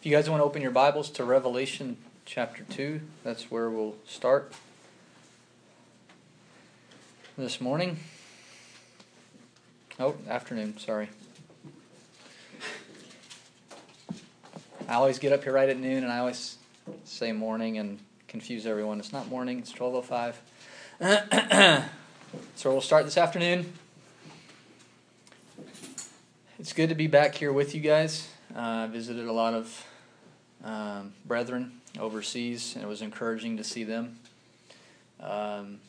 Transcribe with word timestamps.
If 0.00 0.06
you 0.06 0.12
guys 0.12 0.30
want 0.30 0.40
to 0.40 0.44
open 0.44 0.62
your 0.62 0.70
Bibles 0.70 1.10
to 1.10 1.24
Revelation 1.24 1.98
chapter 2.24 2.64
2, 2.70 3.02
that's 3.22 3.50
where 3.50 3.68
we'll 3.68 3.96
start 4.06 4.54
this 7.36 7.60
morning. 7.60 7.98
Oh, 9.98 10.14
afternoon, 10.26 10.78
sorry. 10.78 11.10
I 14.88 14.94
always 14.94 15.18
get 15.18 15.34
up 15.34 15.42
here 15.42 15.52
right 15.52 15.68
at 15.68 15.78
noon 15.78 16.02
and 16.02 16.10
I 16.10 16.20
always 16.20 16.56
say 17.04 17.32
morning 17.32 17.76
and 17.76 17.98
confuse 18.26 18.64
everyone. 18.64 19.00
It's 19.00 19.12
not 19.12 19.28
morning, 19.28 19.58
it's 19.58 19.70
12:05. 19.70 20.36
so 22.54 22.72
we'll 22.72 22.80
start 22.80 23.04
this 23.04 23.18
afternoon. 23.18 23.70
It's 26.58 26.72
good 26.72 26.88
to 26.88 26.94
be 26.94 27.06
back 27.06 27.34
here 27.34 27.52
with 27.52 27.74
you 27.74 27.82
guys. 27.82 28.28
Uh, 28.56 28.60
I 28.60 28.86
visited 28.86 29.28
a 29.28 29.32
lot 29.32 29.52
of 29.52 29.84
um, 30.64 31.12
brethren 31.24 31.80
overseas, 31.98 32.74
and 32.74 32.84
it 32.84 32.86
was 32.86 33.02
encouraging 33.02 33.56
to 33.56 33.64
see 33.64 33.84
them. 33.84 34.18
Um, 35.20 35.80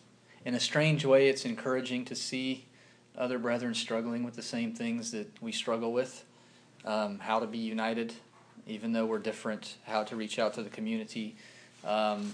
in 0.45 0.55
a 0.55 0.59
strange 0.59 1.05
way, 1.05 1.29
it's 1.29 1.45
encouraging 1.45 2.05
to 2.05 2.15
see 2.15 2.65
other 3.17 3.37
brethren 3.37 3.73
struggling 3.73 4.23
with 4.23 4.35
the 4.35 4.41
same 4.41 4.73
things 4.73 5.11
that 5.11 5.29
we 5.41 5.51
struggle 5.51 5.93
with. 5.93 6.25
Um, 6.85 7.19
how 7.19 7.39
to 7.39 7.45
be 7.45 7.59
united, 7.59 8.13
even 8.67 8.91
though 8.91 9.05
we're 9.05 9.19
different. 9.19 9.75
How 9.85 10.03
to 10.03 10.15
reach 10.15 10.39
out 10.39 10.53
to 10.55 10.63
the 10.63 10.69
community. 10.69 11.35
Um, 11.85 12.33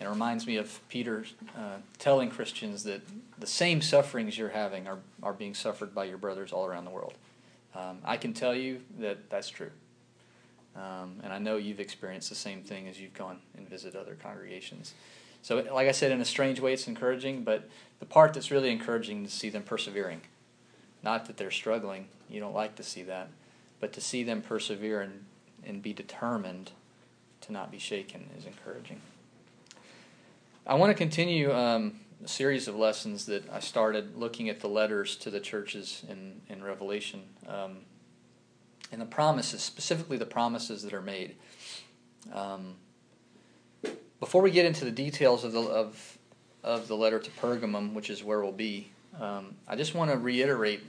it 0.00 0.08
reminds 0.08 0.46
me 0.46 0.56
of 0.56 0.80
Peter 0.88 1.24
uh, 1.56 1.76
telling 1.98 2.30
Christians 2.30 2.84
that 2.84 3.00
the 3.38 3.46
same 3.46 3.80
sufferings 3.80 4.36
you're 4.36 4.48
having 4.48 4.86
are, 4.86 4.98
are 5.22 5.32
being 5.32 5.54
suffered 5.54 5.94
by 5.94 6.04
your 6.04 6.18
brothers 6.18 6.52
all 6.52 6.66
around 6.66 6.84
the 6.84 6.90
world. 6.90 7.14
Um, 7.74 7.98
I 8.04 8.16
can 8.16 8.32
tell 8.32 8.54
you 8.54 8.80
that 9.00 9.30
that's 9.30 9.48
true. 9.48 9.70
Um, 10.76 11.20
and 11.22 11.32
I 11.32 11.38
know 11.38 11.56
you've 11.56 11.80
experienced 11.80 12.28
the 12.28 12.34
same 12.34 12.62
thing 12.62 12.88
as 12.88 13.00
you've 13.00 13.14
gone 13.14 13.38
and 13.56 13.68
visited 13.68 13.98
other 13.98 14.16
congregations. 14.20 14.94
So, 15.42 15.56
like 15.56 15.88
I 15.88 15.92
said, 15.92 16.10
in 16.10 16.20
a 16.20 16.24
strange 16.24 16.58
way, 16.58 16.72
it's 16.72 16.88
encouraging, 16.88 17.44
but 17.44 17.68
the 18.00 18.06
part 18.06 18.34
that's 18.34 18.50
really 18.50 18.70
encouraging 18.70 19.24
is 19.24 19.32
to 19.32 19.38
see 19.38 19.50
them 19.50 19.62
persevering. 19.62 20.22
Not 21.02 21.26
that 21.26 21.36
they're 21.36 21.50
struggling, 21.50 22.08
you 22.28 22.40
don't 22.40 22.54
like 22.54 22.76
to 22.76 22.82
see 22.82 23.02
that, 23.02 23.28
but 23.78 23.92
to 23.92 24.00
see 24.00 24.22
them 24.22 24.40
persevere 24.40 25.02
and, 25.02 25.24
and 25.64 25.82
be 25.82 25.92
determined 25.92 26.70
to 27.42 27.52
not 27.52 27.70
be 27.70 27.78
shaken 27.78 28.30
is 28.38 28.46
encouraging. 28.46 29.00
I 30.66 30.74
want 30.74 30.90
to 30.90 30.94
continue 30.94 31.52
um, 31.52 32.00
a 32.24 32.28
series 32.28 32.66
of 32.68 32.74
lessons 32.74 33.26
that 33.26 33.48
I 33.52 33.60
started 33.60 34.16
looking 34.16 34.48
at 34.48 34.60
the 34.60 34.68
letters 34.68 35.14
to 35.16 35.30
the 35.30 35.40
churches 35.40 36.04
in, 36.08 36.40
in 36.48 36.64
Revelation. 36.64 37.22
Um, 37.46 37.78
and 38.92 39.00
the 39.00 39.06
promises, 39.06 39.62
specifically 39.62 40.16
the 40.16 40.26
promises 40.26 40.82
that 40.82 40.92
are 40.92 41.02
made. 41.02 41.36
Um, 42.32 42.76
before 44.20 44.42
we 44.42 44.50
get 44.50 44.64
into 44.64 44.84
the 44.84 44.90
details 44.90 45.44
of 45.44 45.52
the 45.52 45.60
of 45.60 46.18
of 46.62 46.88
the 46.88 46.96
letter 46.96 47.18
to 47.18 47.30
Pergamum, 47.32 47.92
which 47.92 48.08
is 48.08 48.24
where 48.24 48.40
we'll 48.40 48.52
be, 48.52 48.90
um, 49.20 49.54
I 49.68 49.76
just 49.76 49.94
want 49.94 50.10
to 50.10 50.16
reiterate 50.16 50.82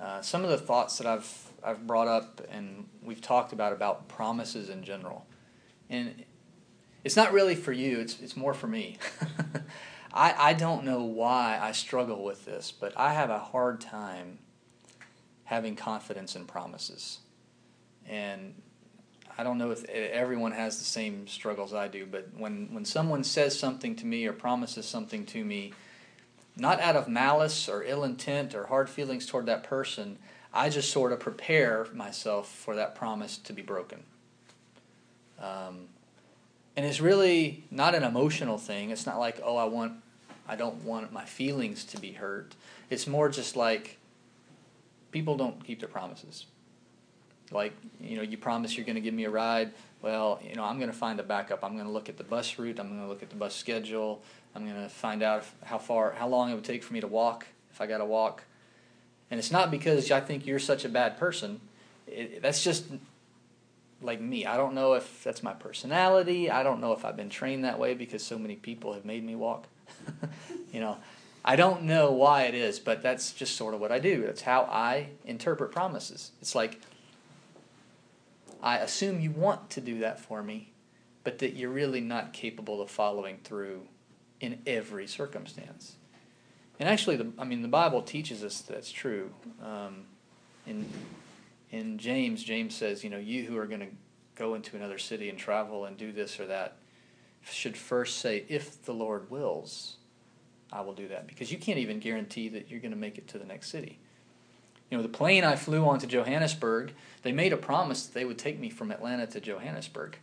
uh, 0.00 0.22
some 0.22 0.44
of 0.44 0.50
the 0.50 0.58
thoughts 0.58 0.98
that 0.98 1.06
I've 1.06 1.50
I've 1.64 1.86
brought 1.86 2.08
up 2.08 2.40
and 2.50 2.88
we've 3.02 3.20
talked 3.20 3.52
about 3.52 3.72
about 3.72 4.08
promises 4.08 4.68
in 4.68 4.84
general, 4.84 5.26
and 5.90 6.24
it's 7.04 7.16
not 7.16 7.32
really 7.32 7.54
for 7.54 7.72
you. 7.72 7.98
It's 8.00 8.20
it's 8.20 8.36
more 8.36 8.54
for 8.54 8.68
me. 8.68 8.98
I 10.14 10.34
I 10.38 10.52
don't 10.52 10.84
know 10.84 11.02
why 11.02 11.58
I 11.60 11.72
struggle 11.72 12.22
with 12.22 12.44
this, 12.44 12.70
but 12.70 12.92
I 12.96 13.14
have 13.14 13.30
a 13.30 13.38
hard 13.38 13.80
time 13.80 14.38
having 15.44 15.76
confidence 15.76 16.36
in 16.36 16.44
promises. 16.44 17.18
And 18.08 18.54
I 19.36 19.44
don't 19.44 19.58
know 19.58 19.70
if 19.70 19.84
everyone 19.84 20.52
has 20.52 20.78
the 20.78 20.84
same 20.84 21.26
struggles 21.26 21.72
I 21.72 21.88
do, 21.88 22.06
but 22.06 22.28
when, 22.36 22.68
when 22.72 22.84
someone 22.84 23.24
says 23.24 23.58
something 23.58 23.96
to 23.96 24.06
me 24.06 24.26
or 24.26 24.32
promises 24.32 24.86
something 24.86 25.24
to 25.26 25.44
me, 25.44 25.72
not 26.56 26.80
out 26.80 26.96
of 26.96 27.08
malice 27.08 27.68
or 27.68 27.82
ill 27.82 28.04
intent 28.04 28.54
or 28.54 28.66
hard 28.66 28.90
feelings 28.90 29.26
toward 29.26 29.46
that 29.46 29.62
person, 29.62 30.18
I 30.52 30.68
just 30.68 30.90
sort 30.90 31.12
of 31.12 31.20
prepare 31.20 31.86
myself 31.94 32.48
for 32.48 32.76
that 32.76 32.94
promise 32.94 33.38
to 33.38 33.52
be 33.52 33.62
broken. 33.62 34.02
Um, 35.40 35.88
and 36.76 36.86
it's 36.86 37.00
really 37.00 37.64
not 37.70 37.94
an 37.94 38.02
emotional 38.02 38.58
thing. 38.58 38.90
It's 38.90 39.06
not 39.06 39.18
like, 39.18 39.40
oh, 39.42 39.56
I 39.56 39.64
want, 39.64 39.94
I 40.46 40.56
don't 40.56 40.84
want 40.84 41.12
my 41.12 41.24
feelings 41.24 41.84
to 41.86 41.98
be 41.98 42.12
hurt. 42.12 42.54
It's 42.90 43.06
more 43.06 43.28
just 43.30 43.56
like, 43.56 43.98
people 45.12 45.36
don't 45.36 45.64
keep 45.64 45.78
their 45.78 45.88
promises. 45.88 46.46
Like, 47.52 47.74
you 48.00 48.16
know, 48.16 48.22
you 48.22 48.38
promise 48.38 48.76
you're 48.76 48.86
going 48.86 48.96
to 48.96 49.02
give 49.02 49.14
me 49.14 49.24
a 49.24 49.30
ride. 49.30 49.72
Well, 50.00 50.40
you 50.42 50.54
know, 50.54 50.64
I'm 50.64 50.78
going 50.78 50.90
to 50.90 50.96
find 50.96 51.20
a 51.20 51.22
backup. 51.22 51.62
I'm 51.62 51.74
going 51.74 51.86
to 51.86 51.92
look 51.92 52.08
at 52.08 52.16
the 52.16 52.24
bus 52.24 52.58
route. 52.58 52.80
I'm 52.80 52.88
going 52.88 53.02
to 53.02 53.08
look 53.08 53.22
at 53.22 53.30
the 53.30 53.36
bus 53.36 53.54
schedule. 53.54 54.22
I'm 54.54 54.66
going 54.66 54.82
to 54.82 54.88
find 54.88 55.22
out 55.22 55.44
how 55.64 55.78
far, 55.78 56.12
how 56.12 56.28
long 56.28 56.50
it 56.50 56.54
would 56.54 56.64
take 56.64 56.82
for 56.82 56.92
me 56.92 57.00
to 57.00 57.06
walk 57.06 57.46
if 57.70 57.80
I 57.80 57.86
got 57.86 57.98
to 57.98 58.04
walk. 58.04 58.44
And 59.30 59.38
it's 59.38 59.50
not 59.50 59.70
because 59.70 60.10
I 60.10 60.20
think 60.20 60.46
you're 60.46 60.58
such 60.58 60.84
a 60.84 60.88
bad 60.88 61.18
person. 61.18 61.60
It, 62.06 62.42
that's 62.42 62.64
just 62.64 62.84
like 64.02 64.20
me. 64.20 64.46
I 64.46 64.56
don't 64.56 64.74
know 64.74 64.94
if 64.94 65.22
that's 65.22 65.42
my 65.42 65.54
personality. 65.54 66.50
I 66.50 66.62
don't 66.62 66.80
know 66.80 66.92
if 66.92 67.04
I've 67.04 67.16
been 67.16 67.30
trained 67.30 67.64
that 67.64 67.78
way 67.78 67.94
because 67.94 68.22
so 68.22 68.38
many 68.38 68.56
people 68.56 68.94
have 68.94 69.04
made 69.04 69.24
me 69.24 69.34
walk. 69.34 69.66
you 70.72 70.80
know, 70.80 70.96
I 71.44 71.56
don't 71.56 71.82
know 71.82 72.12
why 72.12 72.42
it 72.42 72.54
is, 72.54 72.78
but 72.78 73.02
that's 73.02 73.32
just 73.32 73.56
sort 73.56 73.74
of 73.74 73.80
what 73.80 73.90
I 73.90 73.98
do. 73.98 74.24
That's 74.24 74.42
how 74.42 74.62
I 74.62 75.08
interpret 75.24 75.72
promises. 75.72 76.30
It's 76.40 76.54
like, 76.54 76.80
I 78.62 78.78
assume 78.78 79.20
you 79.20 79.32
want 79.32 79.70
to 79.70 79.80
do 79.80 79.98
that 80.00 80.20
for 80.20 80.42
me, 80.42 80.72
but 81.24 81.38
that 81.38 81.54
you're 81.56 81.70
really 81.70 82.00
not 82.00 82.32
capable 82.32 82.80
of 82.80 82.90
following 82.90 83.38
through 83.42 83.82
in 84.40 84.60
every 84.66 85.06
circumstance. 85.08 85.96
And 86.78 86.88
actually, 86.88 87.16
the, 87.16 87.32
I 87.38 87.44
mean, 87.44 87.62
the 87.62 87.68
Bible 87.68 88.02
teaches 88.02 88.44
us 88.44 88.60
that's 88.60 88.90
true. 88.90 89.30
Um, 89.62 90.04
in 90.66 90.86
in 91.70 91.98
James, 91.98 92.44
James 92.44 92.74
says, 92.76 93.02
you 93.02 93.10
know, 93.10 93.18
you 93.18 93.44
who 93.44 93.56
are 93.56 93.66
going 93.66 93.80
to 93.80 93.88
go 94.34 94.54
into 94.54 94.76
another 94.76 94.98
city 94.98 95.30
and 95.30 95.38
travel 95.38 95.86
and 95.86 95.96
do 95.96 96.12
this 96.12 96.38
or 96.38 96.46
that 96.46 96.76
should 97.50 97.76
first 97.76 98.18
say, 98.18 98.44
if 98.48 98.84
the 98.84 98.92
Lord 98.92 99.30
wills. 99.30 99.96
I 100.72 100.80
will 100.80 100.94
do 100.94 101.08
that 101.08 101.26
because 101.26 101.52
you 101.52 101.58
can't 101.58 101.78
even 101.78 101.98
guarantee 101.98 102.48
that 102.48 102.70
you're 102.70 102.80
going 102.80 102.92
to 102.92 102.98
make 102.98 103.18
it 103.18 103.28
to 103.28 103.38
the 103.38 103.44
next 103.44 103.70
city. 103.70 103.98
You 104.90 104.96
know, 104.96 105.02
the 105.02 105.08
plane 105.08 105.44
I 105.44 105.56
flew 105.56 105.86
on 105.86 105.98
to 106.00 106.06
Johannesburg, 106.06 106.92
they 107.22 107.32
made 107.32 107.52
a 107.52 107.56
promise 107.56 108.06
that 108.06 108.14
they 108.14 108.24
would 108.24 108.38
take 108.38 108.58
me 108.58 108.70
from 108.70 108.90
Atlanta 108.90 109.26
to 109.28 109.40
Johannesburg, 109.40 110.18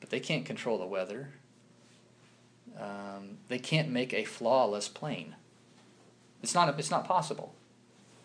but 0.00 0.10
they 0.10 0.20
can't 0.20 0.44
control 0.44 0.78
the 0.78 0.86
weather. 0.86 1.30
Um, 2.80 3.38
they 3.48 3.58
can't 3.58 3.90
make 3.90 4.14
a 4.14 4.24
flawless 4.24 4.88
plane. 4.88 5.36
It's 6.42 6.54
not, 6.54 6.78
it's 6.78 6.90
not 6.90 7.04
possible 7.04 7.54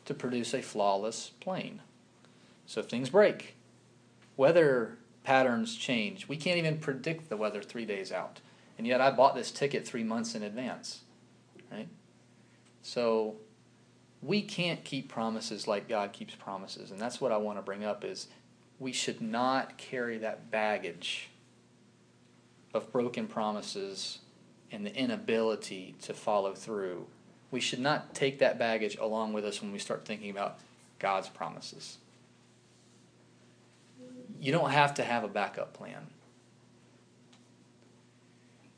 to 0.05 0.13
produce 0.13 0.53
a 0.53 0.61
flawless 0.61 1.31
plane. 1.39 1.81
So 2.65 2.81
things 2.81 3.09
break. 3.09 3.55
Weather 4.35 4.97
patterns 5.23 5.75
change. 5.75 6.27
We 6.27 6.37
can't 6.37 6.57
even 6.57 6.77
predict 6.77 7.29
the 7.29 7.37
weather 7.37 7.61
three 7.61 7.85
days 7.85 8.11
out. 8.11 8.39
And 8.77 8.87
yet 8.87 9.01
I 9.01 9.11
bought 9.11 9.35
this 9.35 9.51
ticket 9.51 9.87
three 9.87 10.03
months 10.03 10.33
in 10.35 10.43
advance 10.43 11.01
right? 11.71 11.87
So 12.81 13.35
we 14.21 14.41
can't 14.41 14.83
keep 14.83 15.09
promises 15.09 15.67
like 15.67 15.87
God 15.87 16.13
keeps 16.13 16.35
promises, 16.35 16.91
and 16.91 16.99
that's 16.99 17.21
what 17.21 17.31
I 17.31 17.37
want 17.37 17.57
to 17.57 17.61
bring 17.61 17.83
up 17.83 18.03
is 18.03 18.27
we 18.79 18.91
should 18.91 19.21
not 19.21 19.77
carry 19.77 20.17
that 20.19 20.51
baggage 20.51 21.29
of 22.73 22.91
broken 22.91 23.27
promises 23.27 24.19
and 24.71 24.85
the 24.85 24.95
inability 24.95 25.95
to 26.03 26.13
follow 26.13 26.53
through. 26.53 27.07
We 27.51 27.59
should 27.59 27.79
not 27.79 28.13
take 28.13 28.39
that 28.39 28.59
baggage 28.59 28.97
along 28.97 29.33
with 29.33 29.45
us 29.45 29.61
when 29.61 29.71
we 29.71 29.79
start 29.79 30.05
thinking 30.05 30.29
about 30.29 30.59
God's 30.99 31.29
promises. 31.29 31.97
You 34.39 34.51
don't 34.51 34.71
have 34.71 34.93
to 34.95 35.03
have 35.03 35.23
a 35.23 35.27
backup 35.27 35.73
plan 35.73 36.07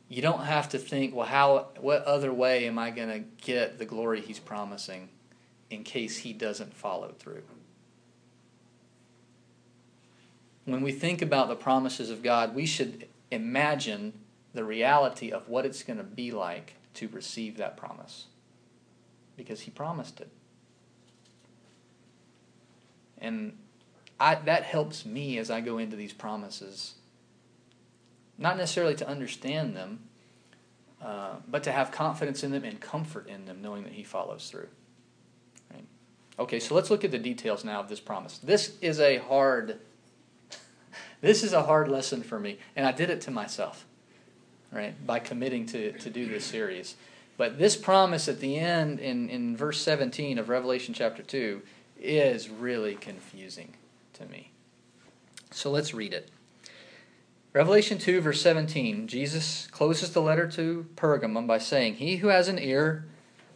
you 0.09 0.23
don't 0.23 0.43
have 0.43 0.69
to 0.69 0.79
think, 0.79 1.15
well, 1.15 1.27
how, 1.27 1.67
what 1.79 2.03
other 2.03 2.33
way 2.33 2.67
am 2.67 2.79
I 2.79 2.89
going 2.89 3.09
to 3.09 3.19
get 3.45 3.77
the 3.77 3.85
glory 3.85 4.21
he's 4.21 4.39
promising 4.39 5.09
in 5.69 5.83
case 5.83 6.17
he 6.17 6.33
doesn't 6.33 6.73
follow 6.73 7.13
through? 7.19 7.43
When 10.65 10.81
we 10.81 10.91
think 10.91 11.21
about 11.21 11.47
the 11.47 11.55
promises 11.55 12.09
of 12.09 12.23
God, 12.23 12.55
we 12.55 12.65
should 12.65 13.07
imagine 13.29 14.13
the 14.53 14.63
reality 14.63 15.31
of 15.31 15.47
what 15.47 15.65
it's 15.65 15.83
going 15.83 15.97
to 15.97 16.03
be 16.03 16.31
like 16.31 16.73
to 16.95 17.07
receive 17.09 17.57
that 17.57 17.77
promise 17.77 18.25
because 19.37 19.61
he 19.61 19.71
promised 19.71 20.19
it. 20.19 20.29
And 23.19 23.57
I, 24.19 24.35
that 24.35 24.63
helps 24.63 25.05
me 25.05 25.37
as 25.37 25.51
I 25.51 25.61
go 25.61 25.77
into 25.77 25.95
these 25.95 26.13
promises 26.13 26.95
not 28.39 28.57
necessarily 28.57 28.95
to 28.95 29.07
understand 29.07 29.75
them, 29.75 29.99
uh, 31.03 31.35
but 31.47 31.63
to 31.63 31.71
have 31.71 31.91
confidence 31.91 32.43
in 32.43 32.51
them 32.51 32.63
and 32.63 32.79
comfort 32.79 33.27
in 33.27 33.45
them, 33.45 33.61
knowing 33.61 33.83
that 33.83 33.93
He 33.93 34.03
follows 34.03 34.49
through. 34.49 34.67
Right? 35.71 35.85
Okay, 36.39 36.59
so 36.59 36.73
let's 36.73 36.89
look 36.89 37.03
at 37.03 37.11
the 37.11 37.19
details 37.19 37.63
now 37.63 37.81
of 37.81 37.89
this 37.89 37.99
promise. 37.99 38.37
This 38.39 38.77
is 38.81 38.99
a 38.99 39.17
hard, 39.17 39.79
this 41.21 41.43
is 41.43 41.53
a 41.53 41.63
hard 41.63 41.89
lesson 41.89 42.23
for 42.23 42.39
me, 42.39 42.57
and 42.75 42.85
I 42.85 42.93
did 42.93 43.09
it 43.09 43.21
to 43.21 43.31
myself, 43.31 43.85
right, 44.71 44.95
by 45.05 45.19
committing 45.19 45.65
to, 45.67 45.91
to 45.91 46.09
do 46.09 46.27
this 46.27 46.45
series. 46.45 46.95
But 47.37 47.57
this 47.57 47.77
promise 47.77 48.27
at 48.27 48.39
the 48.39 48.57
end 48.57 48.99
in, 48.99 49.29
in 49.29 49.55
verse 49.55 49.81
17 49.81 50.37
of 50.37 50.49
Revelation 50.49 50.93
chapter 50.93 51.23
2 51.23 51.61
is 52.01 52.49
really 52.49 52.95
confusing 52.95 53.73
to 54.13 54.25
me. 54.25 54.51
So 55.51 55.71
let's 55.71 55.93
read 55.93 56.13
it. 56.13 56.29
Revelation 57.51 57.97
2, 57.97 58.21
verse 58.21 58.41
17, 58.41 59.07
Jesus 59.07 59.67
closes 59.71 60.13
the 60.13 60.21
letter 60.21 60.47
to 60.51 60.85
Pergamum 60.95 61.47
by 61.47 61.57
saying, 61.57 61.95
He 61.95 62.17
who 62.17 62.27
has 62.27 62.47
an 62.47 62.59
ear, 62.59 63.05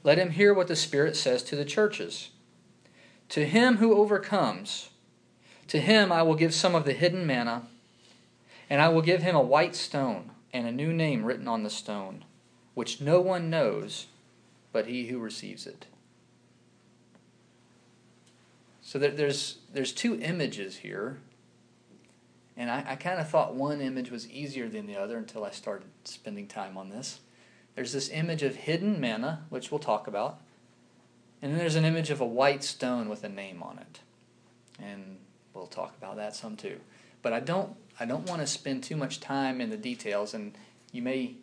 let 0.03 0.17
him 0.17 0.31
hear 0.31 0.51
what 0.51 0.67
the 0.67 0.75
Spirit 0.75 1.15
says 1.15 1.43
to 1.43 1.55
the 1.55 1.63
churches. 1.63 2.31
To 3.29 3.45
him 3.45 3.77
who 3.77 3.95
overcomes, 3.95 4.89
to 5.67 5.79
him 5.79 6.11
I 6.11 6.23
will 6.23 6.33
give 6.33 6.55
some 6.55 6.73
of 6.73 6.85
the 6.85 6.93
hidden 6.93 7.27
manna, 7.27 7.67
and 8.67 8.81
I 8.81 8.89
will 8.89 9.03
give 9.03 9.21
him 9.21 9.35
a 9.35 9.41
white 9.41 9.75
stone 9.75 10.31
and 10.51 10.65
a 10.65 10.71
new 10.71 10.91
name 10.91 11.23
written 11.23 11.47
on 11.47 11.61
the 11.61 11.69
stone, 11.69 12.25
which 12.73 12.99
no 12.99 13.21
one 13.21 13.51
knows 13.51 14.07
but 14.71 14.87
he 14.87 15.05
who 15.05 15.19
receives 15.19 15.67
it. 15.67 15.85
So 18.81 18.97
there's, 18.97 19.59
there's 19.71 19.93
two 19.93 20.19
images 20.19 20.77
here 20.77 21.19
and 22.55 22.69
I, 22.69 22.83
I 22.89 22.95
kind 22.95 23.19
of 23.19 23.29
thought 23.29 23.55
one 23.55 23.81
image 23.81 24.11
was 24.11 24.29
easier 24.29 24.69
than 24.69 24.85
the 24.85 24.95
other 24.95 25.17
until 25.17 25.43
I 25.43 25.51
started 25.51 25.87
spending 26.03 26.47
time 26.47 26.77
on 26.77 26.89
this. 26.89 27.19
There's 27.75 27.93
this 27.93 28.09
image 28.09 28.43
of 28.43 28.55
hidden 28.55 28.99
manna, 28.99 29.45
which 29.49 29.71
we'll 29.71 29.79
talk 29.79 30.07
about. 30.07 30.39
And 31.41 31.51
then 31.51 31.59
there's 31.59 31.75
an 31.75 31.85
image 31.85 32.11
of 32.11 32.21
a 32.21 32.25
white 32.25 32.63
stone 32.63 33.09
with 33.09 33.23
a 33.23 33.29
name 33.29 33.63
on 33.63 33.79
it. 33.79 33.99
And 34.81 35.17
we'll 35.53 35.67
talk 35.67 35.95
about 35.97 36.17
that 36.17 36.35
some 36.35 36.55
too. 36.55 36.79
But 37.21 37.33
I 37.33 37.39
don't 37.39 37.75
I 37.99 38.05
don't 38.05 38.27
want 38.27 38.41
to 38.41 38.47
spend 38.47 38.83
too 38.83 38.95
much 38.95 39.19
time 39.19 39.61
in 39.61 39.69
the 39.69 39.77
details 39.77 40.33
and 40.33 40.53
you 40.91 41.01
may 41.01 41.35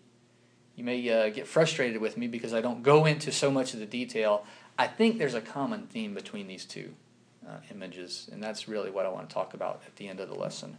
you 0.76 0.84
may 0.84 1.10
uh, 1.10 1.28
get 1.30 1.46
frustrated 1.46 2.00
with 2.00 2.16
me 2.16 2.28
because 2.28 2.54
I 2.54 2.60
don't 2.60 2.82
go 2.82 3.04
into 3.04 3.32
so 3.32 3.50
much 3.50 3.74
of 3.74 3.80
the 3.80 3.86
detail. 3.86 4.46
I 4.78 4.86
think 4.86 5.18
there's 5.18 5.34
a 5.34 5.40
common 5.40 5.86
theme 5.86 6.14
between 6.14 6.46
these 6.46 6.64
two 6.64 6.94
uh, 7.46 7.56
images, 7.70 8.30
and 8.32 8.42
that's 8.42 8.66
really 8.66 8.90
what 8.90 9.04
I 9.04 9.10
want 9.10 9.28
to 9.28 9.34
talk 9.34 9.52
about 9.52 9.82
at 9.86 9.96
the 9.96 10.08
end 10.08 10.20
of 10.20 10.28
the 10.28 10.34
lesson. 10.34 10.78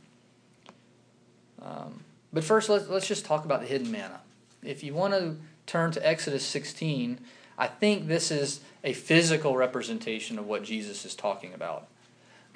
Um, 1.63 2.03
but 2.33 2.43
first, 2.43 2.69
let's, 2.69 2.87
let's 2.87 3.07
just 3.07 3.25
talk 3.25 3.45
about 3.45 3.61
the 3.61 3.67
hidden 3.67 3.91
manna. 3.91 4.21
If 4.63 4.83
you 4.83 4.93
want 4.93 5.13
to 5.13 5.37
turn 5.65 5.91
to 5.91 6.07
Exodus 6.07 6.45
16, 6.45 7.19
I 7.57 7.67
think 7.67 8.07
this 8.07 8.31
is 8.31 8.61
a 8.83 8.93
physical 8.93 9.55
representation 9.55 10.39
of 10.39 10.47
what 10.47 10.63
Jesus 10.63 11.05
is 11.05 11.13
talking 11.13 11.53
about. 11.53 11.87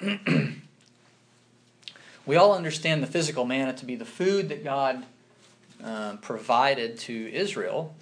we 2.26 2.36
all 2.36 2.54
understand 2.54 3.02
the 3.02 3.06
physical 3.06 3.44
manna 3.44 3.72
to 3.74 3.84
be 3.84 3.96
the 3.96 4.04
food 4.04 4.48
that 4.48 4.64
God 4.64 5.04
um, 5.82 6.18
provided 6.18 6.98
to 7.00 7.32
Israel 7.32 7.94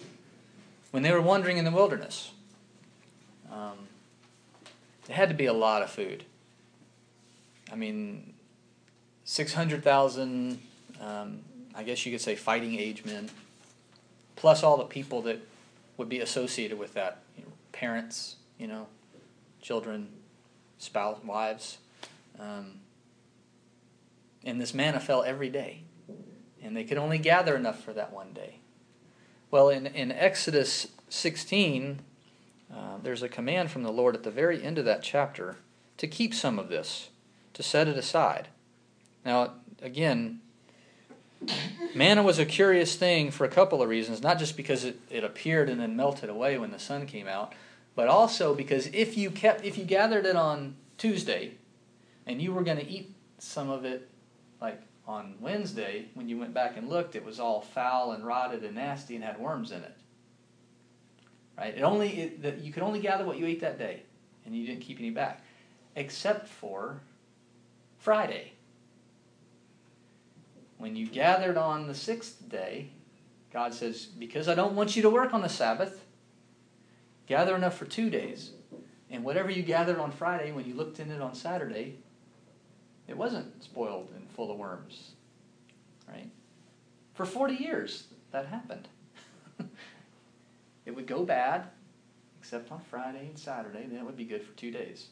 when 0.91 1.03
they 1.03 1.13
were 1.13 1.21
wandering 1.21 1.59
in 1.59 1.65
the 1.65 1.71
wilderness. 1.71 2.31
Um, 3.53 3.89
it 5.09 5.13
had 5.13 5.29
to 5.29 5.35
be 5.35 5.47
a 5.47 5.53
lot 5.53 5.83
of 5.83 5.91
food. 5.91 6.25
I 7.71 7.77
mean, 7.77 8.33
600,000 9.25 10.59
um, 11.01 11.41
I 11.75 11.83
guess 11.83 12.05
you 12.05 12.13
could 12.13 12.21
say 12.21 12.37
fighting 12.37 12.79
age 12.79 13.05
men, 13.05 13.31
plus 14.37 14.63
all 14.63 14.77
the 14.77 14.85
people 14.85 15.23
that 15.23 15.41
would 15.97 16.09
be 16.09 16.21
associated 16.21 16.79
with 16.79 16.95
that 16.95 17.23
you 17.37 17.45
know, 17.45 17.53
parents, 17.73 18.37
you 18.59 18.67
know, 18.67 18.87
children, 19.61 20.09
spouse, 20.79 21.19
wives. 21.25 21.79
Um, 22.39 22.81
and 24.45 24.61
this 24.61 24.75
manna 24.75 25.01
fell 25.01 25.23
every 25.23 25.49
day, 25.49 25.83
and 26.63 26.77
they 26.77 26.85
could 26.85 26.99
only 26.99 27.19
gather 27.19 27.57
enough 27.57 27.83
for 27.83 27.93
that 27.93 28.13
one 28.13 28.33
day. 28.33 28.57
Well, 29.51 29.69
in, 29.69 29.87
in 29.87 30.13
Exodus 30.13 30.89
16, 31.09 32.01
uh, 32.73 32.77
there's 33.03 33.23
a 33.23 33.29
command 33.29 33.71
from 33.71 33.85
the 33.85 33.93
Lord 33.93 34.15
at 34.15 34.23
the 34.23 34.31
very 34.31 34.63
end 34.63 34.79
of 34.79 34.85
that 34.85 35.03
chapter 35.03 35.57
to 35.97 36.07
keep 36.07 36.35
some 36.35 36.59
of 36.59 36.69
this, 36.69 37.11
to 37.55 37.63
set 37.63 37.89
it 37.89 37.97
aside. 37.97 38.49
Now, 39.25 39.53
again, 39.81 40.41
Manna 41.95 42.23
was 42.23 42.39
a 42.39 42.45
curious 42.45 42.97
thing 42.97 43.31
for 43.31 43.45
a 43.45 43.49
couple 43.49 43.81
of 43.81 43.89
reasons, 43.89 44.23
not 44.23 44.39
just 44.39 44.57
because 44.57 44.85
it, 44.85 45.01
it 45.11 45.23
appeared 45.23 45.69
and 45.69 45.81
then 45.81 45.97
melted 45.97 46.29
away 46.29 46.59
when 46.59 46.71
the 46.71 46.79
sun 46.79 47.07
came 47.07 47.29
out, 47.29 47.55
but 47.95 48.09
also 48.09 48.55
because 48.55 48.89
if 48.89 49.17
you 49.17 49.31
kept 49.31 49.65
if 49.65 49.79
you 49.79 49.85
gathered 49.85 50.27
it 50.27 50.37
on 50.37 50.75
Tuesday 50.99 51.53
and 52.27 52.43
you 52.43 52.53
were 52.53 52.63
going 52.63 52.79
to 52.79 52.87
eat 52.87 53.15
some 53.39 53.71
of 53.71 53.85
it 53.85 54.09
like 54.61 54.83
on 55.07 55.37
Wednesday, 55.39 56.07
when 56.15 56.29
you 56.29 56.39
went 56.39 56.55
back 56.55 56.77
and 56.77 56.89
looked, 56.89 57.15
it 57.15 57.25
was 57.25 57.39
all 57.39 57.61
foul 57.61 58.13
and 58.13 58.25
rotted 58.25 58.65
and 58.65 58.75
nasty 58.75 59.15
and 59.15 59.23
had 59.23 59.39
worms 59.39 59.71
in 59.71 59.83
it. 59.83 59.97
Right? 61.57 61.77
It 61.77 61.83
only 61.83 62.09
it, 62.21 62.43
the, 62.43 62.53
you 62.65 62.73
could 62.73 62.83
only 62.83 63.01
gather 63.01 63.25
what 63.25 63.39
you 63.39 63.47
ate 63.47 63.61
that 63.61 63.79
day, 63.79 64.03
and 64.45 64.57
you 64.57 64.67
didn't 64.67 64.81
keep 64.81 64.99
any 64.99 65.11
back, 65.11 65.45
except 65.95 66.49
for 66.49 67.03
Friday 67.99 68.54
when 70.79 70.97
you 70.97 71.07
gathered 71.07 71.57
on 71.57 71.87
the 71.87 71.95
sixth 71.95 72.49
day, 72.49 72.91
God 73.53 73.73
says, 73.73 74.07
Because 74.07 74.49
I 74.49 74.55
don't 74.55 74.75
want 74.75 74.97
you 74.97 75.03
to 75.03 75.11
work 75.11 75.33
on 75.33 75.43
the 75.43 75.49
Sabbath, 75.49 76.05
gather 77.27 77.55
enough 77.55 77.77
for 77.77 77.85
two 77.85 78.11
days. 78.11 78.53
And 79.11 79.23
whatever 79.23 79.51
you 79.51 79.63
gathered 79.63 79.99
on 79.99 80.11
Friday, 80.11 80.51
when 80.51 80.67
you 80.67 80.75
looked 80.75 80.99
in 80.99 81.11
it 81.11 81.21
on 81.21 81.35
Saturday, 81.35 81.99
it 83.07 83.17
wasn't 83.17 83.63
spoiled 83.63 84.09
and 84.17 84.29
full 84.31 84.51
of 84.51 84.59
worms. 84.59 85.13
Right? 86.09 86.31
For 87.15 87.25
40 87.25 87.55
years, 87.55 88.09
that 88.33 88.47
happened. 88.47 88.89
it 90.87 90.95
would 90.95 91.07
go 91.07 91.25
bad, 91.25 91.69
except 92.41 92.73
on 92.73 92.81
Friday 92.91 93.27
and 93.27 93.39
Saturday, 93.39 93.87
then 93.89 94.01
it 94.01 94.05
would 94.05 94.17
be 94.17 94.25
good 94.25 94.43
for 94.43 94.53
two 94.57 94.73
days. 94.73 95.09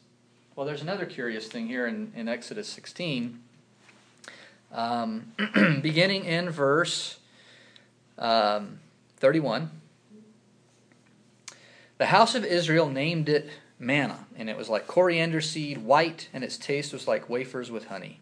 Well, 0.55 0.65
there's 0.65 0.81
another 0.81 1.05
curious 1.05 1.47
thing 1.47 1.67
here 1.67 1.87
in, 1.87 2.11
in 2.15 2.27
Exodus 2.27 2.67
16 2.67 3.39
um, 4.73 5.33
beginning 5.81 6.25
in 6.25 6.49
verse 6.49 7.19
um, 8.17 8.79
31. 9.17 9.71
The 11.97 12.07
house 12.07 12.35
of 12.35 12.43
Israel 12.43 12.89
named 12.89 13.29
it 13.29 13.49
manna, 13.79 14.25
and 14.35 14.49
it 14.49 14.57
was 14.57 14.69
like 14.69 14.87
coriander 14.87 15.41
seed, 15.41 15.79
white, 15.79 16.27
and 16.33 16.43
its 16.43 16.57
taste 16.57 16.91
was 16.91 17.07
like 17.07 17.29
wafers 17.29 17.71
with 17.71 17.87
honey. 17.87 18.19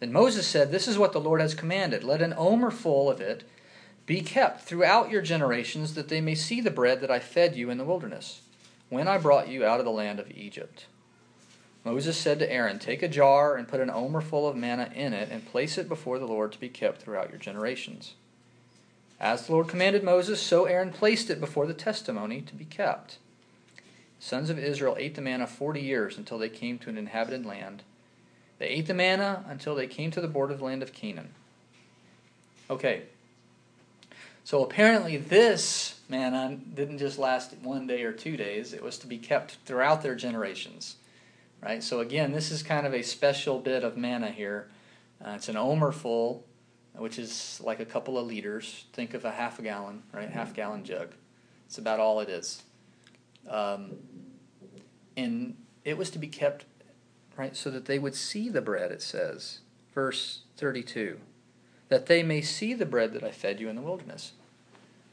Then 0.00 0.12
Moses 0.12 0.46
said, 0.46 0.70
This 0.70 0.88
is 0.88 0.98
what 0.98 1.12
the 1.12 1.20
Lord 1.20 1.40
has 1.40 1.54
commanded. 1.54 2.02
Let 2.02 2.22
an 2.22 2.34
omer 2.36 2.70
full 2.70 3.10
of 3.10 3.20
it 3.20 3.44
be 4.06 4.22
kept 4.22 4.62
throughout 4.62 5.10
your 5.10 5.22
generations, 5.22 5.94
that 5.94 6.08
they 6.08 6.20
may 6.20 6.34
see 6.34 6.60
the 6.60 6.70
bread 6.70 7.00
that 7.00 7.10
I 7.10 7.20
fed 7.20 7.54
you 7.54 7.70
in 7.70 7.78
the 7.78 7.84
wilderness, 7.84 8.40
when 8.88 9.06
I 9.06 9.18
brought 9.18 9.48
you 9.48 9.64
out 9.64 9.78
of 9.78 9.84
the 9.84 9.92
land 9.92 10.18
of 10.18 10.30
Egypt. 10.32 10.86
Moses 11.84 12.16
said 12.16 12.38
to 12.38 12.52
Aaron, 12.52 12.78
Take 12.78 13.02
a 13.02 13.08
jar 13.08 13.56
and 13.56 13.66
put 13.66 13.80
an 13.80 13.90
omer 13.90 14.20
full 14.20 14.46
of 14.46 14.56
manna 14.56 14.90
in 14.94 15.12
it, 15.12 15.30
and 15.30 15.46
place 15.46 15.78
it 15.78 15.88
before 15.88 16.18
the 16.18 16.26
Lord 16.26 16.52
to 16.52 16.60
be 16.60 16.68
kept 16.68 17.00
throughout 17.00 17.30
your 17.30 17.38
generations. 17.38 18.14
As 19.18 19.46
the 19.46 19.52
Lord 19.52 19.68
commanded 19.68 20.02
Moses, 20.02 20.40
so 20.40 20.64
Aaron 20.64 20.92
placed 20.92 21.30
it 21.30 21.40
before 21.40 21.66
the 21.66 21.74
testimony 21.74 22.42
to 22.42 22.54
be 22.54 22.64
kept. 22.64 23.18
Sons 24.18 24.50
of 24.50 24.58
Israel 24.58 24.96
ate 24.98 25.14
the 25.14 25.22
manna 25.22 25.46
forty 25.46 25.80
years 25.80 26.18
until 26.18 26.38
they 26.38 26.50
came 26.50 26.78
to 26.78 26.90
an 26.90 26.98
inhabited 26.98 27.46
land. 27.46 27.82
They 28.58 28.68
ate 28.68 28.86
the 28.86 28.94
manna 28.94 29.44
until 29.48 29.74
they 29.74 29.86
came 29.86 30.10
to 30.10 30.20
the 30.20 30.28
border 30.28 30.52
of 30.52 30.58
the 30.58 30.64
land 30.66 30.82
of 30.82 30.92
Canaan. 30.92 31.30
Okay. 32.68 33.04
So 34.44 34.62
apparently, 34.62 35.16
this 35.16 36.00
manna 36.08 36.58
didn't 36.74 36.98
just 36.98 37.18
last 37.18 37.54
one 37.62 37.86
day 37.86 38.02
or 38.02 38.12
two 38.12 38.36
days, 38.36 38.74
it 38.74 38.82
was 38.82 38.98
to 38.98 39.06
be 39.06 39.16
kept 39.16 39.58
throughout 39.64 40.02
their 40.02 40.14
generations 40.14 40.96
right? 41.62 41.82
So 41.82 42.00
again, 42.00 42.32
this 42.32 42.50
is 42.50 42.62
kind 42.62 42.86
of 42.86 42.94
a 42.94 43.02
special 43.02 43.58
bit 43.58 43.84
of 43.84 43.96
manna 43.96 44.30
here. 44.30 44.68
Uh, 45.24 45.32
it's 45.36 45.48
an 45.48 45.56
omer 45.56 45.92
full, 45.92 46.46
which 46.94 47.18
is 47.18 47.60
like 47.62 47.80
a 47.80 47.84
couple 47.84 48.18
of 48.18 48.26
liters. 48.26 48.86
Think 48.92 49.14
of 49.14 49.24
a 49.24 49.30
half 49.30 49.58
a 49.58 49.62
gallon, 49.62 50.02
right? 50.12 50.30
Half 50.30 50.54
gallon 50.54 50.84
jug. 50.84 51.10
It's 51.66 51.78
about 51.78 52.00
all 52.00 52.20
it 52.20 52.28
is. 52.28 52.62
Um, 53.48 53.96
and 55.16 55.56
it 55.84 55.96
was 55.96 56.10
to 56.10 56.18
be 56.18 56.28
kept, 56.28 56.64
right, 57.36 57.56
so 57.56 57.70
that 57.70 57.86
they 57.86 57.98
would 57.98 58.14
see 58.14 58.48
the 58.48 58.60
bread, 58.60 58.90
it 58.90 59.02
says. 59.02 59.60
Verse 59.94 60.42
32 60.56 61.18
that 61.90 62.06
they 62.06 62.22
may 62.22 62.40
see 62.40 62.72
the 62.72 62.86
bread 62.86 63.12
that 63.12 63.24
I 63.24 63.32
fed 63.32 63.60
you 63.60 63.68
in 63.68 63.76
the 63.76 63.82
wilderness. 63.82 64.32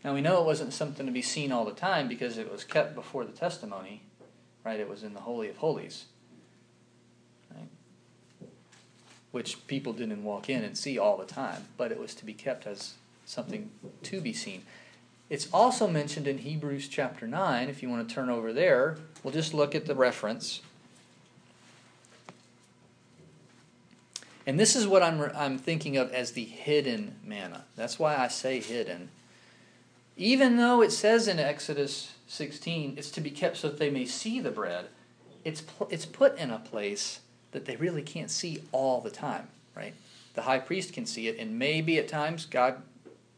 Now 0.03 0.13
we 0.13 0.21
know 0.21 0.39
it 0.39 0.45
wasn't 0.45 0.73
something 0.73 1.07
to 1.07 1.11
be 1.11 1.23
seen 1.23 1.51
all 1.51 1.65
the 1.65 1.71
time 1.71 2.07
because 2.07 2.37
it 2.37 2.51
was 2.51 2.63
kept 2.63 2.93
before 2.95 3.25
the 3.25 3.31
testimony, 3.31 4.03
right? 4.63 4.79
It 4.79 4.87
was 4.87 5.03
in 5.03 5.15
the 5.15 5.21
Holy 5.21 5.49
of 5.49 5.57
Holies 5.57 6.05
which 9.37 9.67
people 9.67 9.93
didn't 9.93 10.23
walk 10.23 10.49
in 10.49 10.63
and 10.63 10.75
see 10.75 10.97
all 10.97 11.15
the 11.15 11.23
time, 11.23 11.65
but 11.77 11.91
it 11.91 11.99
was 11.99 12.15
to 12.15 12.25
be 12.25 12.33
kept 12.33 12.65
as 12.65 12.95
something 13.23 13.69
to 14.01 14.19
be 14.19 14.33
seen. 14.33 14.63
It's 15.29 15.47
also 15.53 15.87
mentioned 15.87 16.27
in 16.27 16.39
Hebrews 16.39 16.87
chapter 16.87 17.27
9, 17.27 17.69
if 17.69 17.83
you 17.83 17.87
want 17.87 18.09
to 18.09 18.15
turn 18.15 18.31
over 18.31 18.51
there. 18.51 18.97
We'll 19.21 19.35
just 19.35 19.53
look 19.53 19.75
at 19.75 19.85
the 19.85 19.93
reference. 19.93 20.61
And 24.47 24.59
this 24.59 24.75
is 24.75 24.87
what 24.87 25.03
I'm, 25.03 25.21
I'm 25.35 25.59
thinking 25.59 25.97
of 25.97 26.11
as 26.11 26.31
the 26.31 26.45
hidden 26.45 27.17
manna. 27.23 27.65
That's 27.75 27.99
why 27.99 28.17
I 28.17 28.29
say 28.29 28.59
hidden. 28.59 29.09
Even 30.15 30.57
though 30.57 30.81
it 30.81 30.91
says 30.91 31.27
in 31.27 31.37
Exodus 31.37 32.15
16, 32.25 32.95
it's 32.97 33.11
to 33.11 33.21
be 33.21 33.29
kept 33.29 33.57
so 33.57 33.67
that 33.69 33.77
they 33.77 33.91
may 33.91 34.05
see 34.05 34.39
the 34.39 34.49
bread, 34.49 34.87
it's, 35.43 35.61
it's 35.91 36.07
put 36.07 36.35
in 36.39 36.49
a 36.49 36.57
place 36.57 37.19
that 37.57 37.65
they 37.65 37.75
really 37.75 38.03
can't 38.03 38.29
see 38.29 38.61
all 38.71 39.01
the 39.01 39.09
time, 39.09 39.47
right? 39.75 39.93
The 40.35 40.43
high 40.43 40.59
priest 40.59 40.93
can 40.93 41.07
see 41.07 41.27
it, 41.27 41.39
and 41.39 41.57
maybe 41.57 41.97
at 41.97 42.07
times 42.07 42.45
God 42.45 42.83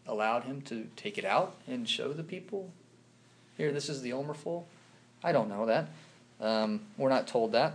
allowed 0.05 0.43
him 0.43 0.61
to 0.63 0.87
take 0.97 1.17
it 1.17 1.23
out 1.23 1.55
and 1.67 1.87
show 1.87 2.11
the 2.11 2.23
people 2.23 2.71
here, 3.59 3.73
this 3.73 3.89
is 3.89 4.01
the 4.01 4.11
omerful. 4.11 4.63
I 5.21 5.33
don't 5.33 5.49
know 5.49 5.65
that. 5.65 5.89
Um, 6.39 6.79
we're 6.97 7.09
not 7.09 7.27
told 7.27 7.51
that. 7.51 7.73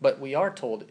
But 0.00 0.18
we 0.18 0.34
are 0.34 0.52
told 0.52 0.84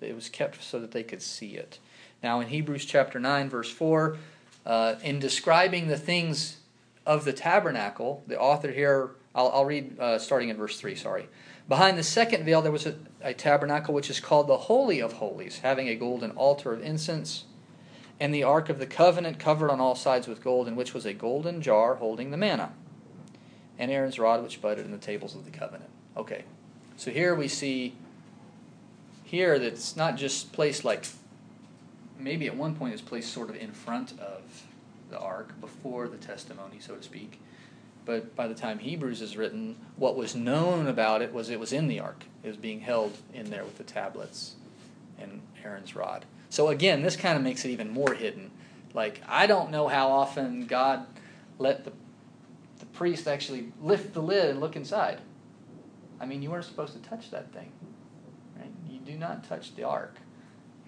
that 0.00 0.08
it 0.08 0.14
was 0.14 0.30
kept 0.30 0.64
so 0.64 0.80
that 0.80 0.92
they 0.92 1.02
could 1.02 1.20
see 1.20 1.56
it. 1.56 1.78
Now, 2.22 2.40
in 2.40 2.48
Hebrews 2.48 2.86
chapter 2.86 3.20
9, 3.20 3.50
verse 3.50 3.70
4, 3.70 4.16
uh, 4.64 4.94
in 5.04 5.18
describing 5.18 5.88
the 5.88 5.98
things 5.98 6.56
of 7.04 7.26
the 7.26 7.34
tabernacle, 7.34 8.24
the 8.26 8.40
author 8.40 8.70
here, 8.70 9.10
I'll, 9.34 9.50
I'll 9.50 9.66
read 9.66 10.00
uh, 10.00 10.18
starting 10.18 10.48
in 10.48 10.56
verse 10.56 10.80
3, 10.80 10.94
sorry. 10.94 11.28
Behind 11.70 11.96
the 11.96 12.02
second 12.02 12.44
veil, 12.44 12.62
there 12.62 12.72
was 12.72 12.84
a, 12.84 12.96
a 13.22 13.32
tabernacle 13.32 13.94
which 13.94 14.10
is 14.10 14.18
called 14.18 14.48
the 14.48 14.56
Holy 14.56 14.98
of 14.98 15.12
Holies, 15.14 15.60
having 15.60 15.86
a 15.86 15.94
golden 15.94 16.32
altar 16.32 16.72
of 16.72 16.82
incense, 16.82 17.44
and 18.18 18.34
the 18.34 18.42
Ark 18.42 18.68
of 18.68 18.80
the 18.80 18.88
Covenant 18.88 19.38
covered 19.38 19.70
on 19.70 19.78
all 19.78 19.94
sides 19.94 20.26
with 20.26 20.42
gold, 20.42 20.66
in 20.66 20.74
which 20.74 20.92
was 20.92 21.06
a 21.06 21.14
golden 21.14 21.62
jar 21.62 21.94
holding 21.94 22.32
the 22.32 22.36
manna, 22.36 22.72
and 23.78 23.88
Aaron's 23.88 24.18
rod 24.18 24.42
which 24.42 24.60
budded 24.60 24.84
in 24.84 24.90
the 24.90 24.98
tables 24.98 25.36
of 25.36 25.44
the 25.44 25.52
covenant. 25.52 25.90
Okay, 26.16 26.42
so 26.96 27.12
here 27.12 27.36
we 27.36 27.46
see 27.46 27.94
here 29.22 29.56
that 29.56 29.68
it's 29.68 29.94
not 29.94 30.16
just 30.16 30.52
placed 30.52 30.84
like 30.84 31.06
maybe 32.18 32.48
at 32.48 32.56
one 32.56 32.74
point 32.74 32.94
it's 32.94 33.00
placed 33.00 33.32
sort 33.32 33.48
of 33.48 33.54
in 33.54 33.70
front 33.70 34.18
of 34.18 34.64
the 35.08 35.20
ark 35.20 35.60
before 35.60 36.08
the 36.08 36.16
testimony, 36.16 36.80
so 36.80 36.96
to 36.96 37.02
speak. 37.04 37.40
But 38.04 38.34
by 38.34 38.48
the 38.48 38.54
time 38.54 38.78
Hebrews 38.78 39.20
is 39.20 39.36
written, 39.36 39.76
what 39.96 40.16
was 40.16 40.34
known 40.34 40.86
about 40.86 41.22
it 41.22 41.32
was 41.32 41.50
it 41.50 41.60
was 41.60 41.72
in 41.72 41.86
the 41.88 42.00
ark. 42.00 42.24
It 42.42 42.48
was 42.48 42.56
being 42.56 42.80
held 42.80 43.16
in 43.32 43.50
there 43.50 43.64
with 43.64 43.78
the 43.78 43.84
tablets 43.84 44.54
and 45.18 45.42
Aaron's 45.64 45.94
rod. 45.94 46.24
So 46.48 46.68
again, 46.68 47.02
this 47.02 47.16
kind 47.16 47.36
of 47.36 47.42
makes 47.42 47.64
it 47.64 47.70
even 47.70 47.90
more 47.90 48.14
hidden. 48.14 48.50
Like 48.94 49.20
I 49.28 49.46
don't 49.46 49.70
know 49.70 49.88
how 49.88 50.08
often 50.08 50.66
God 50.66 51.06
let 51.58 51.84
the 51.84 51.92
the 52.80 52.86
priest 52.86 53.28
actually 53.28 53.72
lift 53.82 54.14
the 54.14 54.22
lid 54.22 54.48
and 54.48 54.60
look 54.60 54.74
inside. 54.74 55.20
I 56.18 56.26
mean, 56.26 56.42
you 56.42 56.50
weren't 56.50 56.64
supposed 56.64 56.94
to 56.94 57.08
touch 57.08 57.30
that 57.30 57.52
thing 57.52 57.70
Right? 58.56 58.70
You 58.88 58.98
do 59.00 59.16
not 59.16 59.44
touch 59.44 59.74
the 59.74 59.84
ark, 59.84 60.16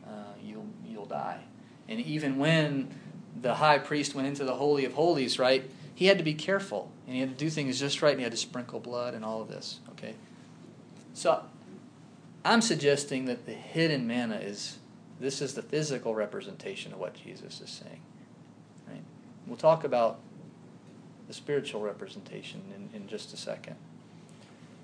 uh, 0.07 0.33
you'll 0.42 0.66
you'll 0.87 1.07
die. 1.07 1.40
And 1.88 2.00
even 2.00 2.38
when 2.38 2.95
the 3.40 3.54
high 3.54 3.78
priest 3.78 4.14
went 4.14 4.28
into 4.28 4.45
the 4.45 4.54
holy 4.54 4.85
of 4.85 4.92
holies, 4.95 5.38
right, 5.38 5.69
he 5.94 6.06
had 6.06 6.18
to 6.18 6.25
be 6.25 6.34
careful 6.34 6.90
and 7.06 7.14
he 7.14 7.20
had 7.20 7.30
to 7.30 7.44
do 7.44 7.50
things 7.50 7.78
just 7.78 8.02
right, 8.02 8.12
and 8.12 8.20
he 8.20 8.25
had 8.25 8.32
to 8.32 8.38
sprinkle 8.38 8.80
blood 8.80 9.14
and 9.14 9.25
all 9.25 9.42
of 9.42 9.49
this. 9.49 9.80
Okay, 9.92 10.14
so 11.14 11.42
I'm 12.44 12.61
suggesting 12.61 13.26
that 13.26 13.46
the 13.46 13.52
hidden 13.52 14.06
manna 14.06 14.37
is 14.37 14.78
this 15.20 15.40
is 15.40 15.54
the 15.54 15.62
physical 15.62 16.14
representation 16.14 16.92
of 16.92 16.99
what 16.99 17.14
Jesus 17.14 17.61
is 17.61 17.70
saying. 17.70 18.00
Right? 18.88 19.02
We'll 19.46 19.56
talk 19.56 19.84
about 19.84 20.18
the 21.28 21.34
spiritual 21.34 21.80
representation 21.80 22.62
in, 22.75 23.02
in 23.02 23.08
just 23.08 23.32
a 23.32 23.37
second. 23.37 23.76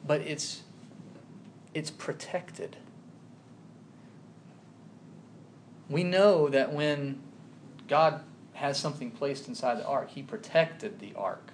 But 0.07 0.21
it's 0.21 0.63
it's 1.75 1.91
protected. 1.91 2.77
We 5.89 6.05
know 6.05 6.49
that 6.49 6.73
when 6.73 7.21
God 7.89 8.23
has 8.59 8.79
something 8.79 9.11
placed 9.11 9.49
inside 9.49 9.79
the 9.79 9.87
ark, 9.87 10.11
He 10.11 10.23
protected 10.23 11.01
the 11.01 11.13
ark. 11.17 11.51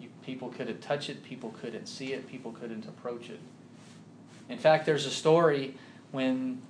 You, 0.00 0.08
people 0.24 0.48
couldn't 0.48 0.80
touch 0.80 1.08
it, 1.08 1.22
people 1.22 1.54
couldn't 1.60 1.86
see 1.86 2.12
it, 2.12 2.28
people 2.28 2.52
couldn't 2.52 2.86
approach 2.86 3.30
it. 3.30 3.40
In 4.48 4.58
fact, 4.58 4.86
there's 4.86 5.06
a 5.06 5.10
story 5.10 5.74
when 6.10 6.60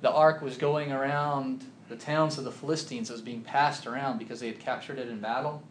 the 0.00 0.10
ark 0.10 0.40
was 0.40 0.56
going 0.56 0.92
around 0.92 1.64
the 1.88 1.96
towns 1.96 2.38
of 2.38 2.44
the 2.44 2.52
Philistines, 2.52 3.10
it 3.10 3.12
was 3.12 3.22
being 3.22 3.42
passed 3.42 3.86
around 3.86 4.18
because 4.18 4.40
they 4.40 4.46
had 4.46 4.58
captured 4.58 4.98
it 4.98 5.08
in 5.08 5.20
battle. 5.20 5.62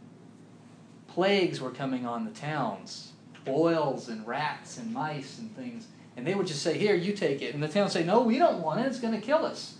Plagues 1.07 1.59
were 1.59 1.71
coming 1.71 2.05
on 2.05 2.25
the 2.25 2.31
towns 2.31 3.13
boils 3.45 4.09
and 4.09 4.25
rats 4.27 4.77
and 4.77 4.93
mice 4.93 5.39
and 5.39 5.55
things. 5.55 5.87
And 6.15 6.25
they 6.25 6.35
would 6.35 6.47
just 6.47 6.61
say, 6.61 6.77
Here, 6.77 6.95
you 6.95 7.13
take 7.13 7.41
it. 7.41 7.53
And 7.53 7.63
the 7.63 7.67
town 7.67 7.83
would 7.83 7.91
say, 7.91 8.03
No, 8.03 8.21
we 8.21 8.37
don't 8.37 8.61
want 8.61 8.81
it. 8.81 8.85
It's 8.85 8.99
going 8.99 9.13
to 9.13 9.25
kill 9.25 9.45
us. 9.45 9.75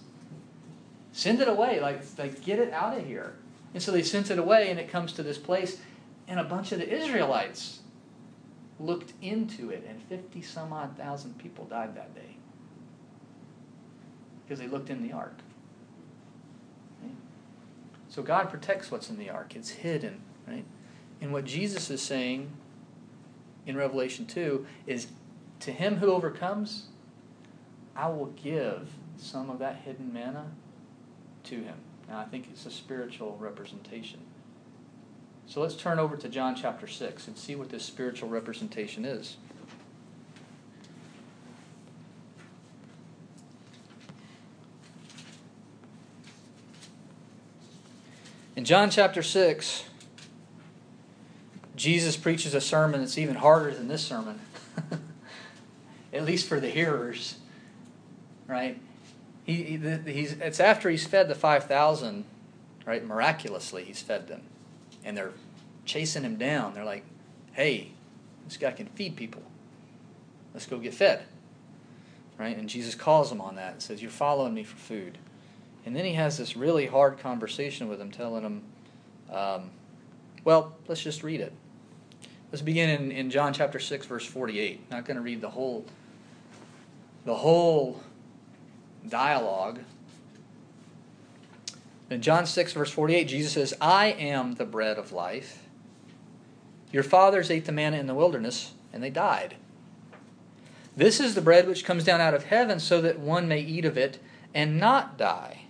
Send 1.14 1.40
it 1.40 1.48
away. 1.48 1.80
Like, 1.80 2.02
like 2.18 2.44
get 2.44 2.60
it 2.60 2.74
out 2.74 2.98
of 2.98 3.06
here. 3.06 3.36
And 3.74 3.82
so 3.82 3.92
they 3.92 4.04
sent 4.04 4.30
it 4.30 4.38
away, 4.38 4.70
and 4.70 4.80
it 4.80 4.90
comes 4.90 5.14
to 5.14 5.24
this 5.24 5.38
place, 5.38 5.80
and 6.28 6.40
a 6.40 6.44
bunch 6.44 6.72
of 6.72 6.80
the 6.80 6.90
Israelites 6.90 7.80
looked 8.80 9.14
into 9.22 9.70
it, 9.70 9.86
and 9.88 10.02
50 10.04 10.42
some 10.42 10.74
odd 10.74 10.98
thousand 10.98 11.38
people 11.38 11.66
died 11.66 11.96
that 11.96 12.14
day 12.14 12.36
because 14.44 14.60
they 14.60 14.68
looked 14.68 14.90
in 14.90 15.02
the 15.02 15.14
ark. 15.14 15.38
So 18.10 18.22
God 18.22 18.52
protects 18.52 18.92
what's 18.92 19.10
in 19.10 19.18
the 19.18 19.32
ark, 19.32 19.56
it's 19.56 19.70
hidden, 19.70 20.22
right? 20.48 20.66
And 21.20 21.34
what 21.34 21.46
Jesus 21.46 21.90
is 21.90 22.00
saying 22.00 22.52
in 23.66 23.76
Revelation 23.76 24.28
2 24.28 24.68
is 24.86 25.08
to 25.62 25.72
him 25.72 25.98
who 25.98 26.12
overcomes, 26.12 26.88
I 27.96 28.10
will 28.10 28.28
give 28.28 28.90
some 29.18 29.50
of 29.50 29.58
that 29.60 29.78
hidden 29.78 30.14
manna 30.14 30.52
to 31.46 31.56
him. 31.56 31.76
Now, 32.08 32.20
I 32.20 32.26
think 32.26 32.48
it's 32.52 32.66
a 32.66 32.72
spiritual 32.72 33.38
representation. 33.40 34.20
So 35.46 35.62
let's 35.62 35.76
turn 35.76 36.00
over 36.00 36.16
to 36.18 36.30
John 36.30 36.56
chapter 36.56 36.88
6 36.88 37.28
and 37.28 37.38
see 37.38 37.56
what 37.56 37.70
this 37.70 37.84
spiritual 37.84 38.30
representation 38.30 39.06
is. 39.06 39.38
In 48.56 48.66
John 48.66 48.90
chapter 48.90 49.24
6, 49.24 49.84
Jesus 51.76 52.16
preaches 52.16 52.54
a 52.54 52.62
sermon 52.62 53.02
that's 53.02 53.18
even 53.18 53.36
harder 53.36 53.74
than 53.74 53.88
this 53.88 54.06
sermon, 54.06 54.40
at 56.14 56.24
least 56.24 56.48
for 56.48 56.60
the 56.60 56.70
hearers, 56.70 57.36
right? 58.48 58.80
He, 59.46 59.64
he, 59.64 60.12
he's, 60.12 60.34
it's 60.34 60.60
after 60.60 60.90
he's 60.90 61.06
fed 61.06 61.28
the 61.28 61.36
5,000, 61.36 62.26
right? 62.86 63.06
Miraculously, 63.06 63.84
he's 63.84 64.02
fed 64.02 64.28
them. 64.28 64.42
And 65.04 65.18
they're 65.18 65.34
chasing 65.86 66.24
him 66.24 66.38
down. 66.38 66.74
They're 66.74 66.86
like, 66.86 67.04
hey, 67.54 67.92
this 68.46 68.58
guy 68.58 68.72
can 68.72 68.88
feed 68.88 69.16
people. 69.16 69.44
Let's 70.54 70.66
go 70.66 70.78
get 70.78 70.94
fed. 70.94 71.24
Right? 72.38 72.58
And 72.58 72.70
Jesus 72.70 72.96
calls 72.96 73.32
him 73.32 73.42
on 73.42 73.56
that 73.56 73.74
and 73.74 73.82
says, 73.82 74.02
You're 74.02 74.12
following 74.12 74.54
me 74.54 74.64
for 74.64 74.76
food. 74.78 75.18
And 75.86 75.96
then 75.96 76.06
he 76.06 76.14
has 76.14 76.38
this 76.38 76.56
really 76.56 76.88
hard 76.88 77.20
conversation 77.20 77.88
with 77.90 78.00
him, 78.00 78.10
telling 78.10 78.44
him, 78.44 78.64
um, 79.32 79.70
well, 80.44 80.76
let's 80.88 81.02
just 81.02 81.24
read 81.24 81.42
it. 81.42 81.54
Let's 82.52 82.62
begin 82.62 82.90
in, 82.90 83.12
in 83.12 83.30
John 83.30 83.54
chapter 83.54 83.80
6, 83.80 84.06
verse 84.06 84.26
48. 84.26 84.92
Not 84.92 85.06
going 85.06 85.18
to 85.18 85.24
read 85.24 85.42
the 85.42 85.50
whole 85.50 85.86
the 87.26 87.36
whole 87.36 88.02
dialogue. 89.08 89.80
In 92.10 92.22
John 92.22 92.46
6, 92.46 92.74
verse 92.74 92.92
48, 92.92 93.28
Jesus 93.28 93.54
says, 93.54 93.74
I 93.82 94.08
am 94.08 94.56
the 94.56 94.66
bread 94.66 94.98
of 94.98 95.12
life. 95.12 95.64
Your 96.92 97.04
fathers 97.04 97.50
ate 97.50 97.66
the 97.66 97.72
manna 97.72 97.98
in 97.98 98.08
the 98.08 98.14
wilderness, 98.14 98.74
and 98.92 99.02
they 99.02 99.10
died. 99.10 99.56
This 100.96 101.20
is 101.20 101.34
the 101.34 101.42
bread 101.42 101.68
which 101.68 101.86
comes 101.86 102.04
down 102.04 102.22
out 102.22 102.36
of 102.36 102.46
heaven, 102.46 102.80
so 102.80 103.02
that 103.02 103.20
one 103.20 103.48
may 103.48 103.62
eat 103.62 103.86
of 103.86 103.98
it 103.98 104.20
and 104.54 104.80
not 104.80 105.18
die. 105.18 105.62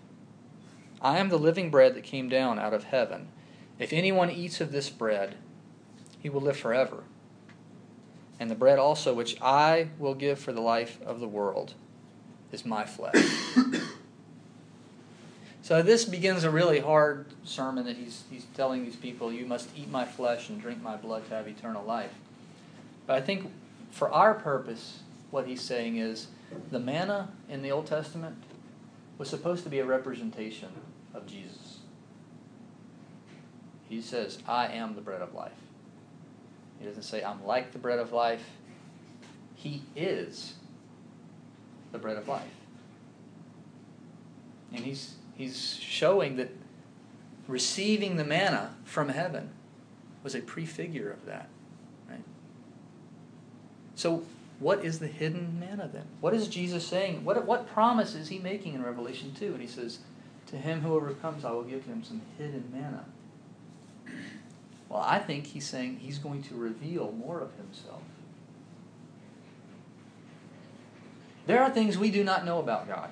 I 1.02 1.20
am 1.20 1.30
the 1.30 1.40
living 1.40 1.70
bread 1.70 1.96
that 1.96 2.04
came 2.04 2.28
down 2.28 2.60
out 2.60 2.74
of 2.74 2.86
heaven. 2.86 3.30
If 3.80 3.94
anyone 3.94 4.30
eats 4.30 4.60
of 4.60 4.72
this 4.72 4.90
bread, 4.90 5.36
he 6.20 6.30
will 6.30 6.42
live 6.42 6.58
forever. 6.58 7.04
And 8.40 8.52
the 8.52 8.56
bread 8.56 8.80
also 8.80 9.14
which 9.14 9.40
I 9.42 9.90
will 9.98 10.16
give 10.16 10.40
for 10.40 10.52
the 10.52 10.62
life 10.62 11.02
of 11.06 11.20
the 11.20 11.28
world 11.28 11.76
is 12.54 12.66
my 12.66 12.86
flesh. 12.86 13.16
so 15.62 15.82
this 15.82 16.06
begins 16.06 16.44
a 16.44 16.50
really 16.50 16.80
hard 16.80 17.26
sermon 17.44 17.86
that 17.86 17.98
he's, 17.98 18.24
he's 18.30 18.46
telling 18.56 18.86
these 18.86 18.96
people, 18.96 19.34
you 19.34 19.46
must 19.46 19.70
eat 19.76 19.90
my 19.90 20.06
flesh 20.06 20.50
and 20.50 20.62
drink 20.62 20.82
my 20.82 20.96
blood 20.96 21.28
to 21.28 21.36
have 21.36 21.48
eternal 21.48 21.84
life. 21.84 22.14
But 23.08 23.18
I 23.18 23.22
think 23.22 23.52
for 23.92 24.10
our 24.12 24.34
purpose, 24.34 25.00
what 25.32 25.48
he's 25.48 25.62
saying 25.62 25.98
is 25.98 26.28
the 26.70 26.80
manna 26.80 27.30
in 27.50 27.64
the 27.64 27.72
Old 27.72 27.88
Testament 27.88 28.38
was 29.18 29.30
supposed 29.30 29.64
to 29.64 29.70
be 29.70 29.80
a 29.80 29.86
representation 29.86 30.70
of 31.14 31.26
Jesus. 31.26 31.80
He 33.90 34.02
says, 34.02 34.40
I 34.48 34.68
am 34.68 34.96
the 34.96 35.02
bread 35.02 35.22
of 35.22 35.34
life. 35.34 35.52
He 36.80 36.86
doesn't 36.86 37.04
say, 37.04 37.24
I'm 37.24 37.46
like 37.46 37.72
the 37.72 37.80
bread 37.80 38.00
of 38.00 38.12
life. 38.12 38.44
He 39.56 39.84
is 39.96 40.56
the 41.94 42.00
bread 42.00 42.18
of 42.18 42.28
life. 42.28 42.44
And 44.74 44.84
he's, 44.84 45.14
he's 45.38 45.78
showing 45.80 46.36
that 46.36 46.50
receiving 47.48 48.18
the 48.18 48.26
manna 48.26 48.74
from 48.84 49.10
heaven 49.10 49.52
was 50.24 50.36
a 50.36 50.42
prefigure 50.42 51.12
of 51.12 51.26
that. 51.26 51.48
Right? 52.10 52.24
So, 53.96 54.24
what 54.60 54.84
is 54.84 55.00
the 55.00 55.08
hidden 55.08 55.60
manna 55.60 55.90
then? 55.92 56.06
What 56.20 56.34
is 56.34 56.48
Jesus 56.48 56.86
saying? 56.86 57.24
What, 57.24 57.46
what 57.46 57.68
promise 57.68 58.16
is 58.16 58.30
he 58.30 58.40
making 58.40 58.74
in 58.74 58.84
Revelation 58.84 59.34
2? 59.38 59.48
And 59.54 59.62
he 59.62 59.68
says, 59.68 60.00
To 60.48 60.58
him 60.58 60.82
who 60.82 60.94
overcomes, 60.94 61.46
I 61.46 61.52
will 61.52 61.64
give 61.64 61.86
him 61.86 62.04
some 62.04 62.22
hidden 62.38 62.66
manna. 62.74 63.06
Well, 64.90 65.02
I 65.02 65.20
think 65.20 65.48
he's 65.48 65.68
saying 65.68 65.98
he's 66.02 66.18
going 66.18 66.44
to 66.44 66.56
reveal 66.56 67.12
more 67.12 67.40
of 67.40 67.56
himself. 67.56 68.02
There 71.46 71.62
are 71.62 71.70
things 71.70 71.98
we 71.98 72.10
do 72.12 72.24
not 72.24 72.46
know 72.46 72.60
about 72.60 72.88
God. 72.88 73.10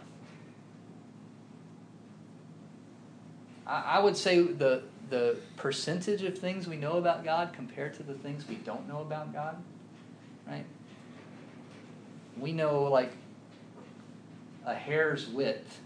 I, 3.67 3.97
I 3.97 3.99
would 3.99 4.15
say 4.17 4.41
the, 4.41 4.83
the 5.09 5.37
percentage 5.57 6.23
of 6.23 6.37
things 6.37 6.67
we 6.67 6.77
know 6.77 6.93
about 6.93 7.23
God 7.23 7.53
compared 7.53 7.93
to 7.95 8.03
the 8.03 8.13
things 8.13 8.47
we 8.47 8.55
don't 8.55 8.87
know 8.87 9.01
about 9.01 9.33
God, 9.33 9.57
right? 10.47 10.65
We 12.37 12.51
know 12.53 12.83
like 12.83 13.11
a 14.65 14.73
hair's 14.73 15.27
width 15.27 15.79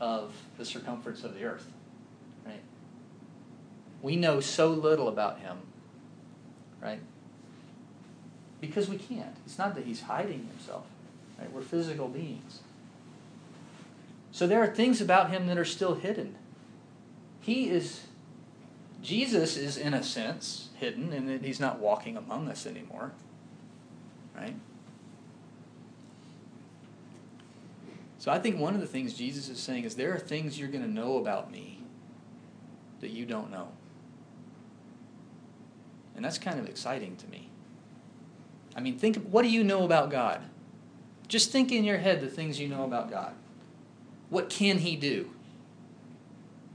of 0.00 0.32
the 0.58 0.64
circumference 0.64 1.24
of 1.24 1.34
the 1.34 1.44
earth, 1.44 1.66
right? 2.44 2.60
We 4.02 4.16
know 4.16 4.40
so 4.40 4.68
little 4.68 5.08
about 5.08 5.38
Him, 5.40 5.58
right? 6.80 7.00
Because 8.60 8.88
we 8.88 8.98
can't. 8.98 9.36
It's 9.46 9.58
not 9.58 9.74
that 9.76 9.84
He's 9.84 10.02
hiding 10.02 10.48
Himself, 10.48 10.86
right? 11.42 11.52
We're 11.52 11.62
physical 11.62 12.08
beings. 12.08 12.60
So 14.30 14.46
there 14.46 14.62
are 14.62 14.68
things 14.68 15.00
about 15.00 15.30
Him 15.30 15.46
that 15.48 15.58
are 15.58 15.64
still 15.64 15.96
hidden. 15.96 16.36
He 17.40 17.68
is 17.68 18.02
Jesus 19.02 19.56
is, 19.56 19.76
in 19.76 19.94
a 19.94 20.02
sense, 20.02 20.68
hidden 20.76 21.12
in 21.12 21.26
that 21.26 21.44
he's 21.44 21.58
not 21.58 21.80
walking 21.80 22.16
among 22.16 22.48
us 22.48 22.66
anymore. 22.66 23.10
Right? 24.36 24.54
So 28.18 28.30
I 28.30 28.38
think 28.38 28.60
one 28.60 28.76
of 28.76 28.80
the 28.80 28.86
things 28.86 29.14
Jesus 29.14 29.48
is 29.48 29.58
saying 29.58 29.82
is 29.82 29.96
there 29.96 30.14
are 30.14 30.18
things 30.20 30.56
you're 30.56 30.68
going 30.68 30.84
to 30.84 30.90
know 30.90 31.18
about 31.18 31.50
me 31.50 31.82
that 33.00 33.10
you 33.10 33.26
don't 33.26 33.50
know. 33.50 33.68
And 36.14 36.24
that's 36.24 36.38
kind 36.38 36.60
of 36.60 36.68
exciting 36.68 37.16
to 37.16 37.26
me. 37.26 37.48
I 38.76 38.80
mean, 38.80 38.96
think 38.96 39.16
what 39.16 39.42
do 39.42 39.48
you 39.48 39.64
know 39.64 39.84
about 39.84 40.10
God? 40.10 40.42
Just 41.32 41.50
think 41.50 41.72
in 41.72 41.82
your 41.82 41.96
head 41.96 42.20
the 42.20 42.28
things 42.28 42.60
you 42.60 42.68
know 42.68 42.84
about 42.84 43.10
God. 43.10 43.32
What 44.28 44.50
can 44.50 44.76
he 44.76 44.96
do? 44.96 45.30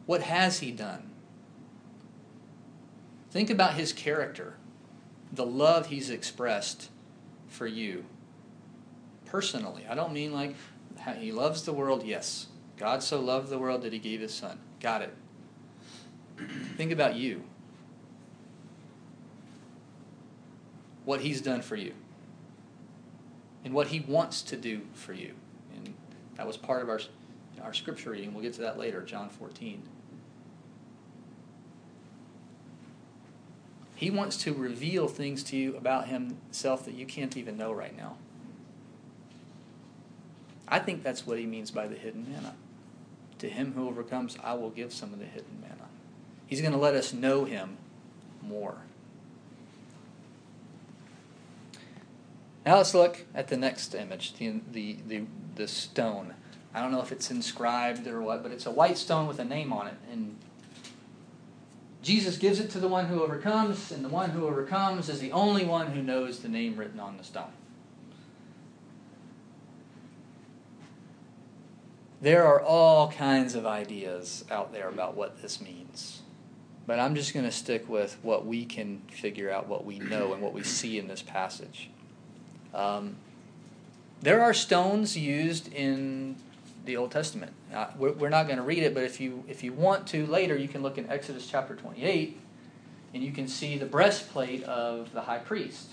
What 0.08 0.24
has 0.24 0.62
he 0.62 0.72
done? 0.72 1.12
Think 3.30 3.52
about 3.52 3.76
his 3.76 3.94
character, 3.94 4.56
the 5.32 5.46
love 5.46 5.90
he's 5.90 6.10
expressed 6.10 6.90
for 7.48 7.68
you 7.68 8.06
personally. 9.28 9.86
I 9.88 9.94
don't 9.94 10.12
mean 10.12 10.34
like 10.34 10.56
he 11.20 11.32
loves 11.32 11.62
the 11.62 11.74
world, 11.74 12.04
yes. 12.04 12.48
God 12.78 13.04
so 13.04 13.20
loved 13.20 13.50
the 13.50 13.60
world 13.60 13.84
that 13.84 13.94
he 13.94 14.00
gave 14.00 14.22
his 14.22 14.34
son. 14.34 14.58
Got 14.80 15.04
it. 15.04 15.16
Think 16.78 16.92
about 16.92 17.14
you. 17.14 17.44
What 21.06 21.22
he's 21.22 21.42
done 21.42 21.62
for 21.62 21.76
you. 21.76 21.94
And 23.68 23.76
what 23.76 23.88
he 23.88 24.00
wants 24.00 24.44
to 24.44 24.56
do 24.56 24.84
for 24.94 25.12
you. 25.12 25.34
And 25.76 25.94
that 26.38 26.48
was 26.48 26.56
part 26.56 26.82
of 26.82 26.88
our, 26.88 27.02
our 27.62 27.74
scripture 27.74 28.12
reading. 28.12 28.34
We'll 28.34 28.42
get 28.42 28.54
to 28.54 28.62
that 28.62 28.80
later, 28.80 29.02
John 29.02 29.28
14. 29.28 29.84
He 33.94 34.10
wants 34.10 34.38
to 34.38 34.54
reveal 34.54 35.10
things 35.10 35.44
to 35.44 35.58
you 35.58 35.76
about 35.76 36.08
himself 36.08 36.86
that 36.86 36.94
you 36.94 37.06
can't 37.06 37.36
even 37.36 37.58
know 37.58 37.74
right 37.74 37.96
now. 37.98 38.16
I 40.66 40.80
think 40.80 41.04
that's 41.04 41.28
what 41.28 41.38
he 41.38 41.46
means 41.46 41.70
by 41.70 41.90
the 41.90 41.96
hidden 41.96 42.26
manna. 42.32 42.56
To 43.40 43.50
him 43.50 43.74
who 43.74 43.90
overcomes, 43.90 44.38
I 44.42 44.54
will 44.54 44.70
give 44.70 44.94
some 44.94 45.12
of 45.12 45.20
the 45.20 45.26
hidden 45.26 45.60
manna. 45.60 45.90
He's 46.46 46.62
going 46.62 46.72
to 46.72 46.80
let 46.80 46.96
us 46.96 47.12
know 47.12 47.44
him 47.44 47.76
more. 48.42 48.78
Now 52.68 52.76
let's 52.76 52.94
look 52.94 53.24
at 53.34 53.48
the 53.48 53.56
next 53.56 53.96
image, 53.96 54.34
the, 54.34 54.60
the, 54.74 54.98
the, 55.08 55.24
the 55.56 55.70
stone. 55.70 56.34
I 56.74 56.82
don't 56.82 56.92
know 56.92 57.02
if 57.02 57.14
it's 57.14 57.32
inscribed 57.32 58.06
or 58.08 58.22
what, 58.22 58.44
but 58.44 58.52
it's 58.52 58.66
a 58.66 58.72
white 58.72 58.98
stone 58.98 59.26
with 59.26 59.40
a 59.40 59.46
name 59.46 59.72
on 59.72 59.88
it. 59.88 59.94
And 60.12 60.36
Jesus 62.02 62.36
gives 62.36 62.60
it 62.60 62.70
to 62.72 62.80
the 62.80 62.90
one 62.90 63.06
who 63.06 63.24
overcomes, 63.24 63.90
and 63.90 64.04
the 64.04 64.10
one 64.10 64.32
who 64.32 64.46
overcomes 64.46 65.08
is 65.08 65.22
the 65.22 65.32
only 65.32 65.64
one 65.64 65.92
who 65.92 66.04
knows 66.04 66.40
the 66.40 66.50
name 66.50 66.76
written 66.76 67.00
on 67.00 67.16
the 67.16 67.24
stone. 67.24 67.54
There 72.20 72.46
are 72.46 72.60
all 72.60 73.10
kinds 73.14 73.56
of 73.56 73.66
ideas 73.66 74.44
out 74.52 74.74
there 74.74 74.90
about 74.90 75.16
what 75.16 75.42
this 75.42 75.62
means. 75.62 76.22
But 76.86 77.00
I'm 77.00 77.16
just 77.16 77.34
going 77.34 77.46
to 77.46 77.52
stick 77.52 77.88
with 77.88 78.18
what 78.24 78.46
we 78.46 78.66
can 78.66 79.04
figure 79.10 79.50
out, 79.50 79.68
what 79.70 79.86
we 79.86 80.00
know, 80.00 80.34
and 80.34 80.42
what 80.42 80.52
we 80.52 80.64
see 80.64 81.00
in 81.00 81.08
this 81.08 81.22
passage. 81.22 81.92
Um, 82.74 83.16
there 84.22 84.42
are 84.42 84.54
stones 84.54 85.18
used 85.18 85.72
in 85.74 86.36
the 86.86 86.98
Old 86.98 87.12
Testament. 87.12 87.54
We're, 87.98 88.14
we're 88.14 88.30
not 88.30 88.48
going 88.48 88.58
to 88.58 88.64
read 88.64 88.84
it, 88.84 88.94
but 88.94 89.04
if 89.04 89.20
you 89.20 89.44
if 89.48 89.64
you 89.64 89.74
want 89.74 90.08
to 90.08 90.26
later, 90.26 90.58
you 90.58 90.68
can 90.68 90.82
look 90.82 90.98
in 90.98 91.10
Exodus 91.10 91.48
chapter 91.48 91.76
28, 91.76 92.40
and 93.14 93.24
you 93.24 93.32
can 93.32 93.48
see 93.48 93.78
the 93.78 93.86
breastplate 93.86 94.64
of 94.64 95.14
the 95.14 95.22
high 95.22 95.40
priest. 95.40 95.90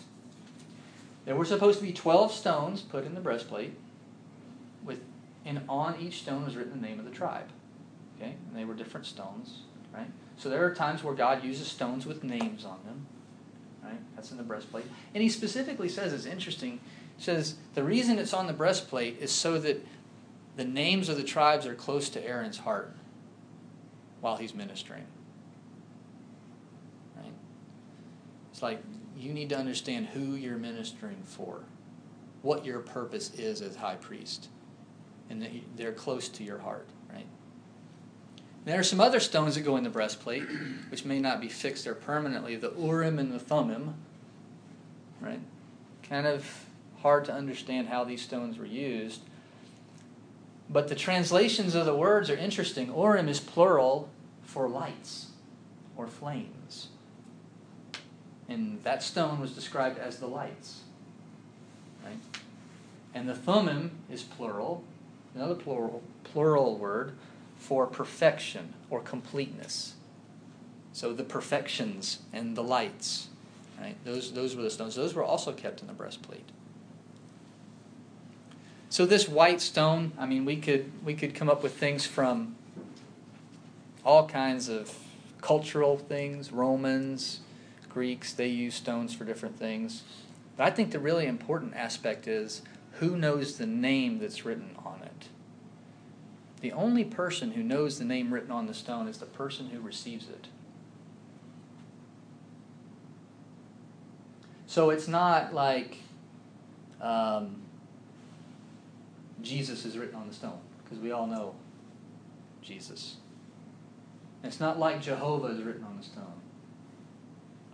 There 1.25 1.35
were 1.35 1.45
supposed 1.45 1.79
to 1.81 1.85
be 1.85 1.93
12 1.93 2.33
stones 2.33 2.83
put 2.83 3.05
in 3.05 3.15
the 3.15 3.21
breastplate, 3.21 3.75
with 4.85 5.01
and 5.45 5.61
on 5.69 5.97
each 6.01 6.23
stone 6.23 6.45
was 6.45 6.57
written 6.57 6.81
the 6.81 6.87
name 6.87 6.99
of 6.99 7.05
the 7.05 7.11
tribe. 7.11 7.49
Okay, 8.17 8.35
and 8.49 8.57
they 8.57 8.65
were 8.65 8.75
different 8.75 9.07
stones, 9.07 9.63
right? 9.93 10.11
So 10.37 10.49
there 10.49 10.65
are 10.65 10.75
times 10.75 11.03
where 11.03 11.15
God 11.15 11.45
uses 11.45 11.67
stones 11.67 12.07
with 12.07 12.25
names 12.25 12.65
on 12.65 12.79
them, 12.85 13.07
right? 13.85 13.99
That's 14.17 14.31
in 14.31 14.37
the 14.37 14.43
breastplate, 14.43 14.87
and 15.15 15.23
He 15.23 15.29
specifically 15.29 15.89
says 15.89 16.13
it's 16.13 16.27
interesting. 16.27 16.81
Says 17.17 17.55
the 17.75 17.85
reason 17.85 18.19
it's 18.19 18.35
on 18.35 18.49
the 18.49 18.53
breastplate 18.53 19.19
is 19.21 19.31
so 19.31 19.59
that 19.61 19.87
the 20.57 20.65
names 20.65 21.09
of 21.09 21.17
the 21.17 21.23
tribes 21.23 21.67
are 21.67 21.75
close 21.75 22.09
to 22.11 22.27
Aaron's 22.27 22.59
heart 22.59 22.95
while 24.21 24.37
he's 24.37 24.55
ministering. 24.55 25.05
Right? 27.17 27.33
It's 28.51 28.63
like 28.63 28.81
you 29.17 29.33
need 29.33 29.49
to 29.51 29.57
understand 29.57 30.07
who 30.07 30.35
you're 30.35 30.59
ministering 30.59 31.23
for, 31.25 31.61
what 32.43 32.65
your 32.65 32.81
purpose 32.81 33.33
is 33.35 33.63
as 33.63 33.77
high 33.77 33.97
priest, 33.97 34.49
and 35.31 35.63
they're 35.77 35.93
close 35.93 36.29
to 36.31 36.45
your 36.45 36.59
heart. 36.59 36.89
There 38.65 38.79
are 38.79 38.85
some 38.85 39.01
other 39.01 39.21
stones 39.21 39.57
that 39.57 39.63
go 39.63 39.77
in 39.77 39.85
the 39.85 39.91
breastplate, 39.91 40.43
which 40.89 41.05
may 41.05 41.21
not 41.21 41.41
be 41.41 41.49
fixed 41.49 41.85
there 41.85 41.95
permanently. 41.95 42.57
The 42.57 42.73
Urim 42.79 43.19
and 43.19 43.33
the 43.33 43.39
Thummim, 43.39 43.95
right? 45.21 45.41
Kind 46.09 46.27
of 46.27 46.67
hard 47.03 47.27
to 47.27 47.33
understand 47.33 47.89
how 47.89 48.05
these 48.05 48.23
stones 48.23 48.59
were 48.59 48.67
used 48.67 49.21
but 50.69 50.89
the 50.89 50.95
translations 50.95 51.75
of 51.75 51.87
the 51.87 51.95
words 51.95 52.31
are 52.31 52.37
interesting. 52.37 52.89
Urim 52.89 53.29
is 53.29 53.41
plural 53.41 54.09
for 54.43 54.69
lights 54.69 55.29
or 55.97 56.07
flames. 56.07 56.89
And 58.49 58.83
that 58.83 59.03
stone 59.03 59.41
was 59.41 59.53
described 59.53 59.99
as 59.99 60.19
the 60.19 60.27
lights. 60.27 60.81
Right? 62.05 62.19
And 63.15 63.29
the 63.29 63.35
thummim 63.35 63.93
is 64.11 64.23
plural, 64.23 64.83
another 65.35 65.55
plural, 65.55 66.03
plural 66.25 66.77
word 66.77 67.13
for 67.65 67.87
perfection 67.87 68.75
or 68.91 69.01
completeness. 69.01 69.95
So 70.93 71.15
the 71.15 71.25
perfections 71.25 72.19
and 72.31 72.55
the 72.55 72.63
lights, 72.63 73.29
right? 73.81 73.97
Those, 74.05 74.33
those 74.35 74.55
were 74.55 74.63
the 74.63 74.71
stones. 74.71 74.95
Those 74.95 75.15
were 75.15 75.25
also 75.25 75.51
kept 75.51 75.81
in 75.81 75.87
the 75.87 75.95
breastplate. 75.95 76.45
So 78.91 79.07
this 79.07 79.27
white 79.27 79.63
stone, 79.63 80.13
I 80.19 80.27
mean, 80.27 80.45
we 80.45 80.57
could 80.57 80.93
we 81.05 81.15
could 81.15 81.35
come 81.35 81.49
up 81.49 81.63
with 81.63 81.75
things 81.75 82.07
from 82.07 82.55
all 84.05 84.29
kinds 84.29 84.69
of 84.69 84.97
cultural 85.41 85.97
things, 85.97 86.53
Romans, 86.53 87.41
Greeks, 87.89 88.35
they 88.35 88.47
use 88.47 88.75
stones 88.75 89.15
for 89.15 89.25
different 89.25 89.59
things. 89.59 90.03
But 90.57 90.65
I 90.65 90.71
think 90.71 90.93
the 90.93 91.01
really 91.01 91.27
important 91.27 91.75
aspect 91.75 92.29
is 92.29 92.61
who 93.01 93.17
knows 93.17 93.57
the 93.57 93.67
name 93.67 94.19
that's 94.19 94.45
written. 94.45 94.77
The 96.65 96.73
only 96.73 97.05
person 97.05 97.51
who 97.51 97.63
knows 97.63 97.99
the 97.99 98.07
name 98.07 98.33
written 98.33 98.51
on 98.51 98.67
the 98.67 98.73
stone 98.73 99.07
is 99.07 99.19
the 99.19 99.27
person 99.27 99.69
who 99.69 99.81
receives 99.81 100.31
it. 100.31 100.47
So 104.67 104.89
it's 104.89 105.07
not 105.07 105.53
like 105.53 105.99
um, 107.03 107.57
Jesus 109.43 109.85
is 109.85 109.99
written 109.99 110.15
on 110.15 110.27
the 110.27 110.33
stone. 110.33 110.59
Because 110.83 111.01
we 111.01 111.13
all 111.13 111.27
know 111.27 111.55
Jesus. 112.63 113.17
It's 114.43 114.59
not 114.59 114.79
like 114.79 115.03
Jehovah 115.03 115.49
is 115.49 115.63
written 115.63 115.85
on 115.85 115.99
the 115.99 116.03
stone. 116.03 116.41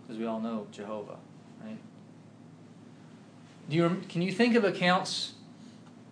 Because 0.01 0.19
we 0.19 0.25
all 0.25 0.41
know 0.41 0.67
Jehovah, 0.69 1.15
right? 1.63 1.77
Do 3.69 3.77
you, 3.77 4.01
can 4.09 4.21
you 4.21 4.33
think 4.33 4.55
of 4.55 4.65
accounts 4.65 5.35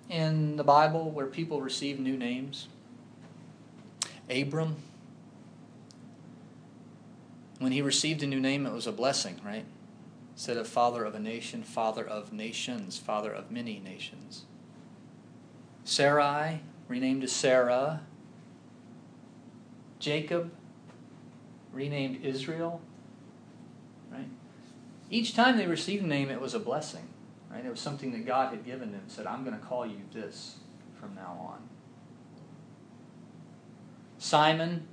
in 0.10 0.56
the 0.56 0.63
Bible 0.63 1.12
where 1.12 1.28
people 1.28 1.62
receive 1.62 2.00
new 2.00 2.17
names? 2.17 2.67
Abram, 4.30 4.78
when 7.60 7.72
he 7.72 7.82
received 7.82 8.24
a 8.24 8.28
new 8.28 8.39
name, 8.39 8.65
it 8.65 8.74
was 8.74 8.88
a 8.88 8.91
blessing, 8.91 9.39
right? 9.45 9.65
Instead 10.34 10.58
of 10.58 10.67
father 10.67 11.04
of 11.04 11.15
a 11.15 11.19
nation, 11.19 11.63
father 11.63 12.06
of 12.06 12.34
nations, 12.34 12.98
father 12.98 13.32
of 13.32 13.52
many 13.52 13.80
nations. 13.80 14.45
Sarai, 15.84 16.62
renamed 16.88 17.22
to 17.22 17.28
Sarah. 17.28 18.02
Jacob, 20.00 20.52
renamed 21.74 22.24
Israel. 22.24 22.82
Right? 24.12 24.30
Each 25.10 25.36
time 25.36 25.58
they 25.58 25.67
received 25.67 26.04
a 26.04 26.08
name, 26.08 26.30
it 26.30 26.39
was 26.39 26.54
a 26.54 26.60
blessing. 26.60 27.10
Right? 27.52 27.66
It 27.66 27.70
was 27.70 27.80
something 27.80 28.12
that 28.12 28.26
God 28.26 28.52
had 28.52 28.66
given 28.66 28.92
them. 28.92 29.04
Said, 29.08 29.26
I'm 29.26 29.44
going 29.44 29.58
to 29.58 29.66
call 29.66 29.86
you 29.86 30.02
this 30.14 30.58
from 31.00 31.16
now 31.16 31.38
on. 31.40 31.70
Simon, 34.20 34.86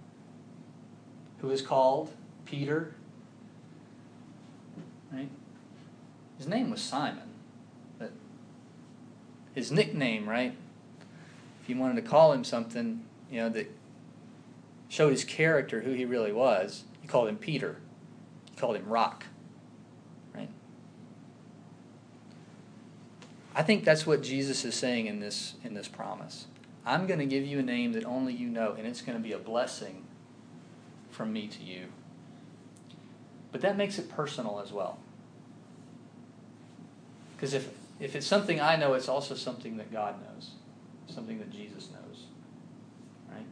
who 1.39 1.51
is 1.51 1.61
called 1.61 2.13
Peter, 2.45 2.95
right? 5.13 5.29
His 6.39 6.47
name 6.47 6.71
was 6.71 6.81
Simon, 6.81 7.29
but 7.99 8.13
his 9.55 9.73
nickname, 9.73 10.29
right? 10.29 10.57
If 11.63 11.69
you 11.69 11.77
wanted 11.77 11.97
to 11.97 12.09
call 12.09 12.33
him 12.33 12.45
something, 12.45 13.05
you 13.31 13.41
know, 13.41 13.49
that 13.49 13.69
showed 14.89 15.11
his 15.11 15.25
character, 15.25 15.81
who 15.81 15.93
he 15.93 16.05
really 16.05 16.33
was, 16.33 16.85
you 17.03 17.09
called 17.09 17.29
him 17.29 17.37
Peter. 17.37 17.79
You 18.53 18.61
called 18.61 18.77
him 18.77 18.89
Rock, 18.89 19.25
right? 20.33 20.49
I 23.57 23.63
think 23.63 23.85
that's 23.85 24.07
what 24.07 24.23
Jesus 24.23 24.67
is 24.67 24.75
saying 24.75 25.07
in 25.07 25.19
this 25.19 25.55
in 25.65 25.73
this 25.73 25.89
promise. 25.89 26.47
I'm 26.85 27.07
going 27.07 27.19
to 27.19 27.27
give 27.27 27.45
you 27.45 27.59
a 27.59 27.63
name 27.63 27.95
that 27.95 28.05
only 28.05 28.35
you 28.35 28.49
know, 28.49 28.75
and 28.77 28.87
it's 28.87 29.01
going 29.01 29.17
to 29.17 29.23
be 29.23 29.33
a 29.33 29.39
blessing 29.39 30.05
from 31.11 31.33
me 31.33 31.49
to 31.49 31.63
you. 31.65 31.87
But 33.51 33.63
that 33.63 33.77
makes 33.77 33.99
it 33.99 34.11
personal 34.11 34.61
as 34.61 34.73
well. 34.73 34.99
Because 37.35 37.55
if, 37.55 37.71
if 37.99 38.15
it's 38.15 38.27
something 38.27 38.61
I 38.61 38.77
know, 38.77 38.93
it's 38.93 39.09
also 39.09 39.35
something 39.35 39.79
that 39.79 39.91
God 39.91 40.15
knows, 40.21 40.51
something 41.09 41.39
that 41.39 41.51
Jesus 41.51 41.89
knows. 41.91 42.25
Right? 43.31 43.47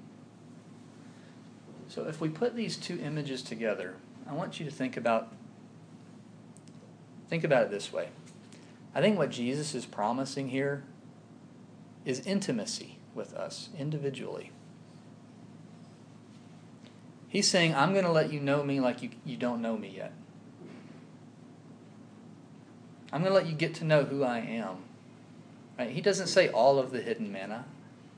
So 1.89 2.07
if 2.07 2.21
we 2.21 2.29
put 2.29 2.55
these 2.55 2.77
two 2.77 3.01
images 3.01 3.43
together, 3.43 3.95
I 4.29 4.35
want 4.35 4.61
you 4.61 4.67
to 4.67 4.71
think 4.71 4.97
about 4.97 5.33
think 7.29 7.43
about 7.43 7.65
it 7.65 7.71
this 7.71 7.93
way. 7.93 8.09
I 8.95 9.01
think 9.01 9.19
what 9.19 9.31
Jesus 9.31 9.75
is 9.75 9.87
promising 9.87 10.51
here 10.51 10.85
is 12.05 12.21
intimacy 12.21 12.99
with 13.15 13.35
us 13.35 13.71
individually. 13.77 14.53
He's 17.29 17.49
saying, 17.49 17.75
I'm 17.75 17.93
going 17.93 18.05
to 18.05 18.13
let 18.13 18.33
you 18.33 18.39
know 18.39 18.63
me 18.63 18.79
like 18.79 19.03
you, 19.03 19.11
you 19.25 19.37
don't 19.37 19.61
know 19.61 19.77
me 19.77 19.93
yet. 19.97 20.13
I'm 23.13 23.23
going 23.23 23.33
to 23.33 23.35
let 23.35 23.47
you 23.47 23.55
get 23.55 23.75
to 23.77 23.85
know 23.85 24.05
who 24.05 24.23
I 24.23 24.39
am. 24.39 24.77
Right? 25.79 25.91
He 25.91 26.01
doesn't 26.01 26.29
say 26.29 26.49
all 26.49 26.79
of 26.79 26.93
the 26.93 27.01
hidden 27.01 27.33
manna. 27.33 27.65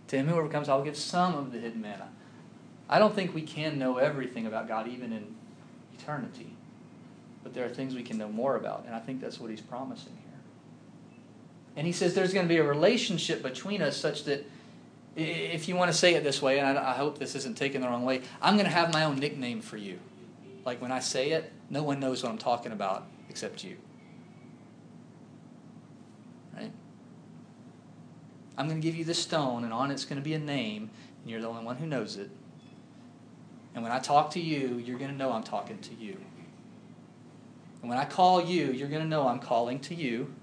To 0.08 0.16
him 0.16 0.28
who 0.28 0.36
overcomes, 0.36 0.68
I'll 0.68 0.84
give 0.84 0.96
some 0.96 1.34
of 1.34 1.52
the 1.52 1.58
hidden 1.58 1.80
manna. 1.80 2.08
I 2.88 2.98
don't 2.98 3.14
think 3.14 3.34
we 3.34 3.42
can 3.42 3.78
know 3.78 3.96
everything 3.96 4.46
about 4.46 4.68
God 4.68 4.86
even 4.86 5.12
in 5.12 5.34
eternity. 5.98 6.52
But 7.42 7.54
there 7.54 7.64
are 7.64 7.70
things 7.70 7.94
we 7.94 8.02
can 8.02 8.18
know 8.18 8.28
more 8.28 8.56
about, 8.56 8.84
and 8.86 8.94
I 8.94 9.00
think 9.00 9.20
that's 9.20 9.40
what 9.40 9.50
he's 9.50 9.60
promising. 9.60 10.16
And 11.76 11.86
he 11.86 11.92
says 11.92 12.14
there's 12.14 12.32
going 12.32 12.46
to 12.46 12.48
be 12.48 12.56
a 12.56 12.64
relationship 12.64 13.42
between 13.42 13.82
us 13.82 13.96
such 13.96 14.24
that 14.24 14.46
if 15.14 15.68
you 15.68 15.76
want 15.76 15.90
to 15.90 15.96
say 15.96 16.14
it 16.14 16.24
this 16.24 16.42
way, 16.42 16.58
and 16.58 16.78
I, 16.78 16.94
hope 16.94 17.18
this 17.18 17.34
isn't 17.34 17.56
taken 17.56 17.80
the 17.80 17.88
wrong 17.88 18.04
way, 18.04 18.22
I'm 18.40 18.54
going 18.54 18.66
to 18.66 18.72
have 18.72 18.92
my 18.92 19.04
own 19.04 19.16
nickname 19.16 19.60
for 19.60 19.76
you. 19.76 19.98
Like 20.64 20.80
when 20.82 20.92
I 20.92 21.00
say 21.00 21.30
it, 21.30 21.52
no 21.70 21.82
one 21.82 22.00
knows 22.00 22.22
what 22.22 22.30
I'm 22.30 22.38
talking 22.38 22.72
about 22.72 23.06
except 23.28 23.64
you. 23.64 23.76
Right? 26.54 26.72
I'm 28.58 28.68
going 28.68 28.80
to 28.80 28.86
give 28.86 28.96
you 28.96 29.04
this 29.04 29.18
stone, 29.18 29.64
and 29.64 29.72
on 29.72 29.90
it's 29.90 30.04
going 30.04 30.20
to 30.20 30.24
be 30.24 30.34
a 30.34 30.38
name, 30.38 30.90
and 31.22 31.30
you're 31.30 31.40
the 31.40 31.48
only 31.48 31.64
one 31.64 31.76
who 31.76 31.86
knows 31.86 32.16
it. 32.16 32.30
And 33.74 33.82
when 33.82 33.92
I 33.92 33.98
talk 33.98 34.30
to 34.32 34.40
you, 34.40 34.82
you're 34.84 34.98
going 34.98 35.10
to 35.10 35.16
know 35.16 35.32
I'm 35.32 35.42
talking 35.42 35.78
to 35.78 35.94
you. 35.94 36.18
And 37.80 37.90
when 37.90 37.98
I 37.98 38.06
call 38.06 38.44
you, 38.44 38.72
you're 38.72 38.88
going 38.88 39.02
to 39.02 39.08
know 39.08 39.28
I'm 39.28 39.38
calling 39.38 39.78
to 39.80 39.94
you, 39.94 40.34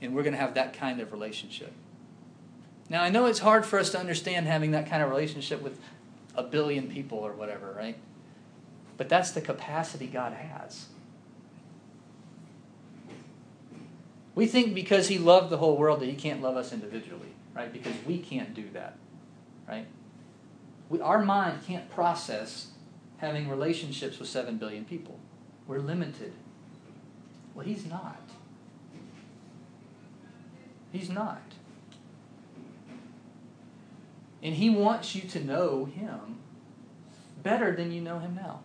and 0.00 0.14
we're 0.14 0.22
going 0.22 0.34
to 0.34 0.40
have 0.40 0.54
that 0.54 0.74
kind 0.74 1.00
of 1.00 1.12
relationship. 1.12 1.72
Now, 2.88 3.02
I 3.02 3.08
know 3.08 3.26
it's 3.26 3.40
hard 3.40 3.66
for 3.66 3.78
us 3.78 3.90
to 3.90 3.98
understand 3.98 4.46
having 4.46 4.70
that 4.72 4.88
kind 4.88 5.02
of 5.02 5.10
relationship 5.10 5.62
with 5.62 5.80
a 6.36 6.42
billion 6.42 6.88
people 6.88 7.18
or 7.18 7.32
whatever, 7.32 7.74
right? 7.76 7.96
But 8.96 9.08
that's 9.08 9.32
the 9.32 9.40
capacity 9.40 10.06
God 10.06 10.32
has. 10.32 10.86
We 14.34 14.46
think 14.46 14.74
because 14.74 15.08
He 15.08 15.18
loved 15.18 15.50
the 15.50 15.56
whole 15.56 15.76
world 15.76 16.00
that 16.00 16.06
He 16.06 16.14
can't 16.14 16.42
love 16.42 16.56
us 16.56 16.72
individually, 16.72 17.32
right? 17.54 17.72
Because 17.72 17.94
we 18.06 18.18
can't 18.18 18.54
do 18.54 18.68
that, 18.74 18.96
right? 19.66 19.86
We, 20.88 21.00
our 21.00 21.24
mind 21.24 21.60
can't 21.66 21.90
process 21.90 22.68
having 23.18 23.48
relationships 23.48 24.18
with 24.18 24.28
7 24.28 24.58
billion 24.58 24.84
people. 24.84 25.18
We're 25.66 25.80
limited. 25.80 26.32
Well, 27.54 27.64
He's 27.64 27.86
not. 27.86 28.20
He's 30.96 31.10
not. 31.10 31.42
And 34.42 34.54
He 34.54 34.70
wants 34.70 35.14
you 35.14 35.22
to 35.22 35.44
know 35.44 35.84
Him 35.84 36.38
better 37.42 37.74
than 37.76 37.92
you 37.92 38.00
know 38.00 38.18
Him 38.18 38.34
now. 38.34 38.60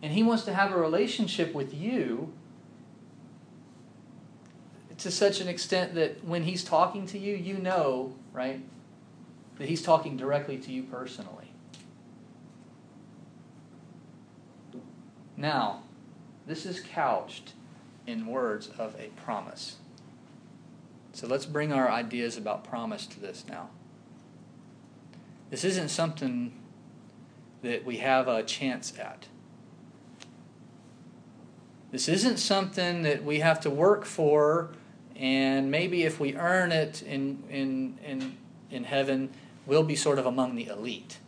And 0.00 0.12
He 0.12 0.22
wants 0.22 0.44
to 0.44 0.54
have 0.54 0.72
a 0.72 0.78
relationship 0.78 1.52
with 1.54 1.74
you 1.74 2.32
to 4.98 5.10
such 5.10 5.40
an 5.40 5.48
extent 5.48 5.94
that 5.96 6.24
when 6.24 6.44
He's 6.44 6.62
talking 6.62 7.06
to 7.06 7.18
you, 7.18 7.34
you 7.34 7.58
know, 7.58 8.14
right, 8.32 8.60
that 9.56 9.68
He's 9.68 9.82
talking 9.82 10.16
directly 10.16 10.56
to 10.58 10.70
you 10.70 10.84
personally. 10.84 11.52
Now, 15.36 15.82
this 16.46 16.64
is 16.64 16.80
couched 16.80 17.54
in 18.06 18.26
words 18.26 18.68
of 18.78 18.94
a 19.00 19.08
promise. 19.20 19.76
So 21.18 21.26
let's 21.26 21.46
bring 21.46 21.72
our 21.72 21.90
ideas 21.90 22.36
about 22.36 22.62
promise 22.62 23.04
to 23.08 23.18
this 23.18 23.44
now. 23.48 23.70
This 25.50 25.64
isn't 25.64 25.88
something 25.88 26.52
that 27.62 27.84
we 27.84 27.96
have 27.96 28.28
a 28.28 28.44
chance 28.44 28.96
at. 28.96 29.26
This 31.90 32.08
isn't 32.08 32.36
something 32.36 33.02
that 33.02 33.24
we 33.24 33.40
have 33.40 33.58
to 33.62 33.68
work 33.68 34.04
for, 34.04 34.70
and 35.16 35.72
maybe 35.72 36.04
if 36.04 36.20
we 36.20 36.36
earn 36.36 36.70
it 36.70 37.02
in, 37.02 37.42
in, 37.50 37.98
in, 38.06 38.36
in 38.70 38.84
heaven, 38.84 39.30
we'll 39.66 39.82
be 39.82 39.96
sort 39.96 40.20
of 40.20 40.26
among 40.26 40.54
the 40.54 40.68
elite 40.68 41.18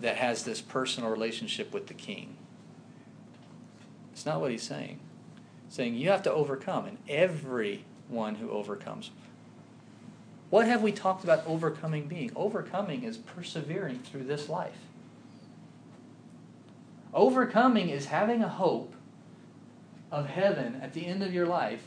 that 0.00 0.16
has 0.16 0.44
this 0.44 0.62
personal 0.62 1.10
relationship 1.10 1.74
with 1.74 1.88
the 1.88 1.94
king. 1.94 2.34
It's 4.10 4.24
not 4.24 4.40
what 4.40 4.52
he's 4.52 4.62
saying. 4.62 5.00
He's 5.66 5.74
saying 5.74 5.96
you 5.96 6.08
have 6.08 6.22
to 6.22 6.32
overcome, 6.32 6.86
and 6.86 6.96
everyone 7.06 8.36
who 8.36 8.48
overcomes 8.48 9.10
what 10.50 10.66
have 10.66 10.82
we 10.82 10.92
talked 10.92 11.24
about 11.24 11.46
overcoming 11.46 12.06
being? 12.06 12.30
Overcoming 12.34 13.04
is 13.04 13.18
persevering 13.18 14.00
through 14.00 14.24
this 14.24 14.48
life. 14.48 14.78
Overcoming 17.12 17.88
is 17.90 18.06
having 18.06 18.42
a 18.42 18.48
hope 18.48 18.94
of 20.10 20.26
heaven 20.26 20.80
at 20.82 20.94
the 20.94 21.06
end 21.06 21.22
of 21.22 21.34
your 21.34 21.46
life 21.46 21.82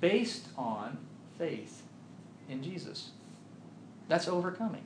based 0.00 0.48
on 0.56 0.98
faith 1.38 1.82
in 2.48 2.62
Jesus. 2.62 3.10
That's 4.08 4.28
overcoming. 4.28 4.84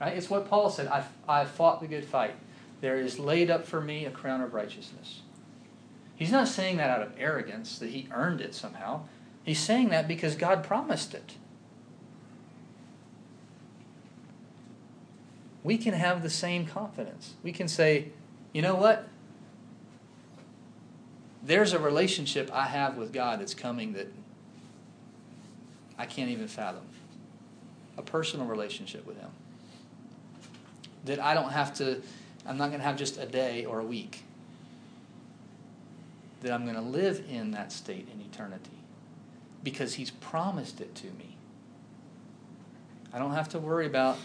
Right? 0.00 0.16
It's 0.16 0.30
what 0.30 0.48
Paul 0.48 0.70
said 0.70 0.86
I, 0.86 1.04
I 1.28 1.44
fought 1.44 1.80
the 1.80 1.86
good 1.86 2.04
fight. 2.04 2.34
There 2.80 2.98
is 2.98 3.18
laid 3.18 3.50
up 3.50 3.66
for 3.66 3.80
me 3.80 4.04
a 4.04 4.10
crown 4.10 4.40
of 4.40 4.54
righteousness. 4.54 5.22
He's 6.14 6.32
not 6.32 6.48
saying 6.48 6.78
that 6.78 6.90
out 6.90 7.02
of 7.02 7.12
arrogance, 7.18 7.78
that 7.78 7.90
he 7.90 8.08
earned 8.12 8.40
it 8.40 8.54
somehow. 8.54 9.02
He's 9.44 9.60
saying 9.60 9.88
that 9.90 10.08
because 10.08 10.34
God 10.34 10.64
promised 10.64 11.14
it. 11.14 11.34
We 15.68 15.76
can 15.76 15.92
have 15.92 16.22
the 16.22 16.30
same 16.30 16.64
confidence. 16.64 17.34
We 17.42 17.52
can 17.52 17.68
say, 17.68 18.08
you 18.54 18.62
know 18.62 18.74
what? 18.74 19.06
There's 21.42 21.74
a 21.74 21.78
relationship 21.78 22.50
I 22.54 22.64
have 22.64 22.96
with 22.96 23.12
God 23.12 23.38
that's 23.38 23.52
coming 23.52 23.92
that 23.92 24.10
I 25.98 26.06
can't 26.06 26.30
even 26.30 26.48
fathom. 26.48 26.84
A 27.98 28.02
personal 28.02 28.46
relationship 28.46 29.06
with 29.06 29.20
Him. 29.20 29.28
That 31.04 31.20
I 31.20 31.34
don't 31.34 31.52
have 31.52 31.74
to, 31.74 32.00
I'm 32.46 32.56
not 32.56 32.68
going 32.68 32.80
to 32.80 32.86
have 32.86 32.96
just 32.96 33.18
a 33.18 33.26
day 33.26 33.66
or 33.66 33.78
a 33.80 33.84
week. 33.84 34.22
That 36.40 36.50
I'm 36.50 36.62
going 36.62 36.76
to 36.76 36.80
live 36.80 37.26
in 37.28 37.50
that 37.50 37.72
state 37.72 38.08
in 38.10 38.22
eternity 38.22 38.70
because 39.62 39.92
He's 39.92 40.12
promised 40.12 40.80
it 40.80 40.94
to 40.94 41.08
me. 41.08 41.36
I 43.12 43.18
don't 43.18 43.34
have 43.34 43.50
to 43.50 43.58
worry 43.58 43.84
about 43.84 44.16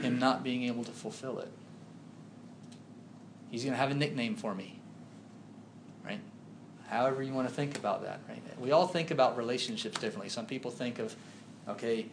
Him 0.00 0.18
not 0.18 0.42
being 0.42 0.64
able 0.64 0.84
to 0.84 0.92
fulfill 0.92 1.38
it. 1.38 1.50
He's 3.50 3.62
going 3.62 3.72
to 3.72 3.78
have 3.78 3.90
a 3.90 3.94
nickname 3.94 4.36
for 4.36 4.54
me. 4.54 4.78
Right? 6.04 6.20
However, 6.88 7.22
you 7.22 7.32
want 7.32 7.48
to 7.48 7.54
think 7.54 7.78
about 7.78 8.02
that. 8.02 8.20
Right? 8.28 8.42
We 8.58 8.72
all 8.72 8.86
think 8.86 9.10
about 9.10 9.36
relationships 9.36 9.98
differently. 9.98 10.28
Some 10.28 10.46
people 10.46 10.70
think 10.70 10.98
of, 10.98 11.14
okay, 11.68 12.06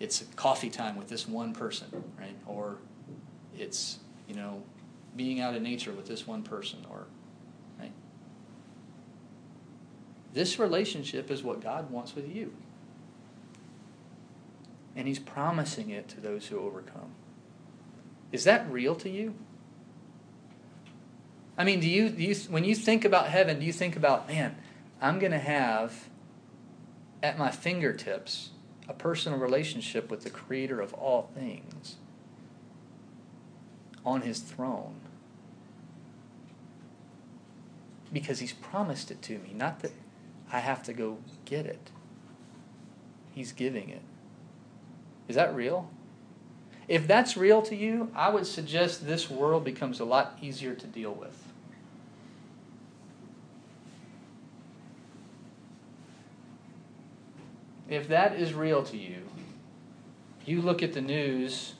it's 0.00 0.24
coffee 0.34 0.70
time 0.70 0.96
with 0.96 1.08
this 1.08 1.28
one 1.28 1.52
person, 1.52 1.86
right? 2.18 2.34
Or 2.46 2.78
it's, 3.56 3.98
you 4.26 4.34
know, 4.34 4.62
being 5.14 5.40
out 5.40 5.54
in 5.54 5.62
nature 5.62 5.92
with 5.92 6.06
this 6.06 6.26
one 6.26 6.42
person, 6.42 6.78
or, 6.90 7.06
right? 7.78 7.92
This 10.32 10.58
relationship 10.58 11.30
is 11.30 11.42
what 11.42 11.60
God 11.60 11.90
wants 11.90 12.14
with 12.14 12.34
you. 12.34 12.52
And 14.96 15.06
He's 15.06 15.18
promising 15.18 15.90
it 15.90 16.08
to 16.08 16.20
those 16.20 16.46
who 16.46 16.58
overcome. 16.58 17.12
Is 18.32 18.44
that 18.44 18.70
real 18.70 18.94
to 18.96 19.10
you? 19.10 19.34
I 21.58 21.64
mean, 21.64 21.80
do 21.80 21.88
you, 21.88 22.08
do 22.08 22.22
you 22.22 22.34
when 22.48 22.64
you 22.64 22.74
think 22.74 23.04
about 23.04 23.28
heaven, 23.28 23.60
do 23.60 23.66
you 23.66 23.72
think 23.72 23.96
about, 23.96 24.28
man, 24.28 24.56
I'm 25.00 25.18
going 25.18 25.32
to 25.32 25.38
have 25.38 26.08
at 27.22 27.38
my 27.38 27.50
fingertips 27.50 28.50
a 28.88 28.94
personal 28.94 29.38
relationship 29.38 30.10
with 30.10 30.22
the 30.22 30.30
creator 30.30 30.80
of 30.80 30.94
all 30.94 31.30
things 31.34 31.96
on 34.06 34.22
his 34.22 34.40
throne? 34.40 35.00
Because 38.12 38.38
he's 38.38 38.54
promised 38.54 39.10
it 39.10 39.20
to 39.22 39.38
me, 39.38 39.52
not 39.54 39.80
that 39.80 39.92
I 40.52 40.60
have 40.60 40.82
to 40.84 40.92
go 40.92 41.18
get 41.44 41.66
it. 41.66 41.90
He's 43.32 43.52
giving 43.52 43.90
it. 43.90 44.02
Is 45.28 45.36
that 45.36 45.54
real? 45.54 45.90
If 46.90 47.06
that's 47.06 47.36
real 47.36 47.62
to 47.62 47.74
you, 47.76 48.10
I 48.14 48.28
would 48.28 48.46
suggest 48.46 49.06
this 49.06 49.30
world 49.30 49.64
becomes 49.64 50.00
a 50.00 50.04
lot 50.04 50.36
easier 50.42 50.74
to 50.74 50.86
deal 50.86 51.12
with. 51.12 51.50
if 57.90 58.06
that 58.06 58.36
is 58.36 58.54
real 58.54 58.84
to 58.84 58.96
you, 58.96 59.16
you 60.46 60.62
look 60.62 60.82
at 60.82 60.92
the 60.92 61.00
news 61.00 61.74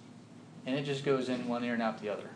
and 0.66 0.76
it 0.76 0.84
just 0.84 1.04
goes 1.04 1.28
in 1.28 1.48
one 1.48 1.64
ear 1.64 1.72
and 1.72 1.82
out 1.82 2.02
the 2.02 2.08
other. 2.08 2.28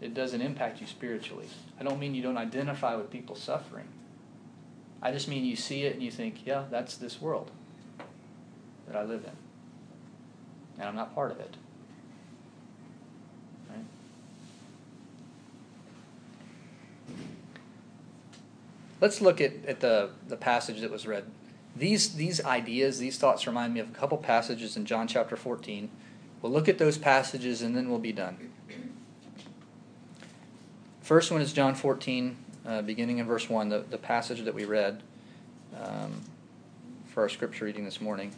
It 0.00 0.14
doesn't 0.14 0.40
impact 0.40 0.80
you 0.80 0.86
spiritually. 0.86 1.48
I 1.80 1.82
don't 1.82 1.98
mean 1.98 2.14
you 2.14 2.22
don't 2.22 2.36
identify 2.36 2.94
with 2.94 3.10
people 3.10 3.34
suffering. 3.34 3.88
I 5.00 5.12
just 5.12 5.28
mean 5.28 5.44
you 5.44 5.56
see 5.56 5.84
it 5.84 5.94
and 5.94 6.02
you 6.02 6.10
think, 6.10 6.44
yeah, 6.44 6.64
that's 6.70 6.96
this 6.96 7.20
world 7.20 7.50
that 8.86 8.96
I 8.96 9.04
live 9.04 9.24
in. 9.24 10.80
And 10.80 10.88
I'm 10.88 10.96
not 10.96 11.14
part 11.14 11.30
of 11.30 11.40
it. 11.40 11.56
Let's 19.00 19.20
look 19.20 19.40
at, 19.40 19.52
at 19.66 19.80
the, 19.80 20.10
the 20.26 20.36
passage 20.36 20.80
that 20.80 20.90
was 20.90 21.06
read. 21.06 21.24
These, 21.76 22.14
these 22.14 22.44
ideas, 22.44 22.98
these 22.98 23.18
thoughts 23.18 23.46
remind 23.46 23.74
me 23.74 23.80
of 23.80 23.88
a 23.88 23.92
couple 23.92 24.18
passages 24.18 24.76
in 24.76 24.84
John 24.84 25.06
chapter 25.06 25.36
14. 25.36 25.88
We'll 26.42 26.52
look 26.52 26.68
at 26.68 26.78
those 26.78 26.98
passages 26.98 27.62
and 27.62 27.76
then 27.76 27.88
we'll 27.88 28.00
be 28.00 28.12
done. 28.12 28.50
First 31.00 31.30
one 31.30 31.40
is 31.40 31.52
John 31.52 31.74
14, 31.74 32.36
uh, 32.68 32.82
beginning 32.82 33.18
in 33.18 33.26
verse 33.26 33.48
1, 33.48 33.70
the, 33.70 33.80
the 33.90 33.98
passage 33.98 34.44
that 34.44 34.54
we 34.54 34.64
read 34.64 35.02
um, 35.82 36.20
for 37.06 37.22
our 37.22 37.28
scripture 37.28 37.64
reading 37.64 37.84
this 37.84 38.00
morning. 38.00 38.32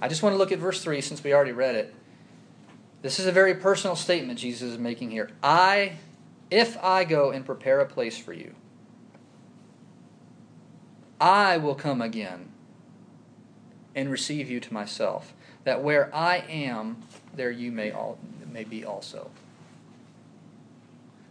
I 0.00 0.08
just 0.08 0.22
want 0.22 0.32
to 0.32 0.38
look 0.38 0.50
at 0.50 0.58
verse 0.58 0.82
3 0.82 1.00
since 1.00 1.22
we 1.22 1.34
already 1.34 1.52
read 1.52 1.74
it. 1.74 1.94
This 3.02 3.20
is 3.20 3.26
a 3.26 3.32
very 3.32 3.54
personal 3.54 3.94
statement 3.94 4.38
Jesus 4.38 4.72
is 4.72 4.78
making 4.78 5.10
here. 5.10 5.30
I 5.42 5.98
if 6.50 6.82
I 6.82 7.04
go 7.04 7.30
and 7.30 7.44
prepare 7.44 7.80
a 7.80 7.86
place 7.86 8.16
for 8.16 8.32
you, 8.32 8.54
I 11.20 11.58
will 11.58 11.74
come 11.74 12.00
again 12.00 12.48
and 13.94 14.10
receive 14.10 14.50
you 14.50 14.60
to 14.60 14.72
myself, 14.72 15.34
that 15.64 15.82
where 15.82 16.14
I 16.14 16.38
am, 16.48 17.02
there 17.34 17.50
you 17.50 17.70
may, 17.70 17.90
all, 17.90 18.18
may 18.50 18.64
be 18.64 18.84
also. 18.84 19.30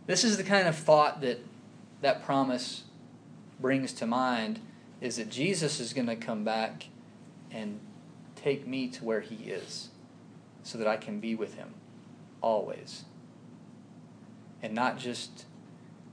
This 0.08 0.24
is 0.24 0.38
the 0.38 0.44
kind 0.44 0.68
of 0.68 0.76
thought 0.76 1.22
that 1.22 1.40
that 2.02 2.24
promise 2.26 2.84
brings 3.60 3.94
to 3.94 4.08
mind 4.08 4.60
is 5.00 5.18
that 5.18 5.30
Jesus 5.30 5.80
is 5.80 5.94
going 5.94 6.08
to 6.08 6.16
come 6.16 6.44
back 6.44 6.88
and 7.52 7.80
take 8.36 8.66
me 8.66 8.88
to 8.88 9.06
where 9.06 9.22
he 9.22 9.36
is 9.52 9.90
so 10.64 10.78
that 10.78 10.88
I 10.88 10.98
can 10.98 11.20
be 11.20 11.36
with 11.36 11.54
him 11.54 11.74
always 12.42 13.06
and 14.62 14.74
not 14.74 14.98
just 14.98 15.46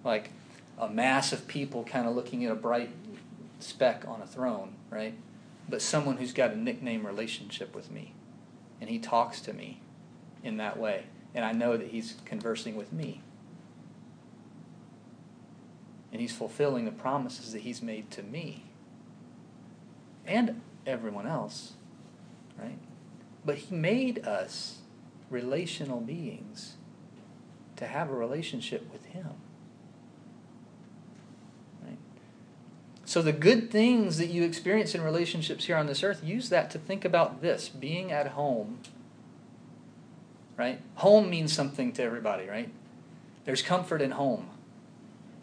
like 0.05 0.31
a 0.79 0.89
mass 0.89 1.33
of 1.33 1.47
people 1.47 1.85
kind 1.85 2.07
of 2.07 2.15
looking 2.15 2.45
at 2.45 2.53
a 2.53 2.57
bright 2.57 2.91
speck 3.61 4.05
on 4.07 4.21
a 4.21 4.27
throne, 4.27 4.75
right? 4.91 5.15
But 5.69 5.81
someone 5.81 6.19
who's 6.19 6.33
got 6.33 6.53
a 6.53 6.57
nickname 6.57 7.07
relationship 7.07 7.75
with 7.75 7.91
me. 7.91 8.13
And 8.81 8.91
he 8.91 8.99
talks 8.99 9.41
to 9.43 9.53
me 9.53 9.81
in 10.43 10.59
that 10.59 10.79
way. 10.79 11.05
And 11.35 11.45
I 11.45 11.53
know 11.53 11.77
that 11.77 11.89
he's 11.89 12.17
conversing 12.25 12.77
with 12.77 12.93
me. 12.93 13.23
And 16.15 16.23
he's 16.23 16.33
fulfilling 16.33 16.87
the 16.87 16.93
promises 16.93 17.53
that 17.53 17.63
he's 17.63 17.83
made 17.83 18.11
to 18.13 18.23
me 18.23 18.65
and 20.25 20.63
everyone 20.87 21.27
else, 21.27 21.75
right? 22.59 22.79
But 23.45 23.57
he 23.57 23.75
made 23.75 24.27
us 24.27 24.79
relational 25.29 26.01
beings 26.01 26.75
to 27.77 27.87
have 27.87 28.11
a 28.11 28.15
relationship 28.15 28.91
with 28.93 29.05
Him. 29.07 29.31
Right? 31.85 31.99
So, 33.05 33.21
the 33.21 33.33
good 33.33 33.71
things 33.71 34.19
that 34.19 34.29
you 34.29 34.45
experience 34.45 34.95
in 34.95 35.03
relationships 35.03 35.65
here 35.65 35.77
on 35.77 35.87
this 35.87 36.03
earth, 36.03 36.23
use 36.25 36.49
that 36.51 36.71
to 36.71 36.79
think 36.79 37.05
about 37.05 37.43
this 37.43 37.69
being 37.69 38.13
at 38.13 38.29
home. 38.29 38.79
Right? 40.57 40.81
Home 40.97 41.29
means 41.29 41.53
something 41.53 41.93
to 41.95 42.03
everybody, 42.03 42.47
right? 42.47 42.71
There's 43.45 43.61
comfort 43.61 44.01
in 44.01 44.13
home. 44.13 44.51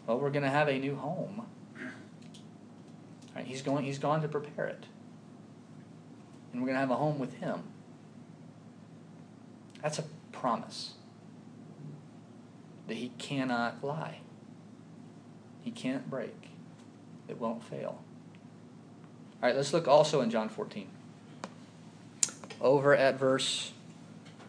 Well, 0.06 0.18
we're 0.18 0.30
going 0.30 0.42
to 0.42 0.50
have 0.50 0.68
a 0.68 0.78
new 0.78 0.96
home. 0.96 1.46
Right? 3.34 3.46
He's 3.46 3.62
going 3.62 3.84
he's 3.84 3.98
gone 3.98 4.20
to 4.22 4.28
prepare 4.28 4.66
it. 4.66 4.86
And 6.52 6.60
we're 6.60 6.66
going 6.66 6.76
to 6.76 6.80
have 6.80 6.90
a 6.90 6.96
home 6.96 7.18
with 7.18 7.34
him. 7.34 7.62
That's 9.82 9.98
a 9.98 10.04
promise 10.32 10.94
that 12.88 12.96
he 12.96 13.12
cannot 13.18 13.82
lie. 13.82 14.18
He 15.62 15.70
can't 15.70 16.10
break. 16.10 16.50
It 17.28 17.40
won't 17.40 17.64
fail. 17.64 18.02
All 19.42 19.48
right, 19.48 19.56
let's 19.56 19.72
look 19.72 19.88
also 19.88 20.20
in 20.20 20.30
John 20.30 20.48
14. 20.48 20.86
Over 22.60 22.94
at 22.94 23.18
verse 23.18 23.72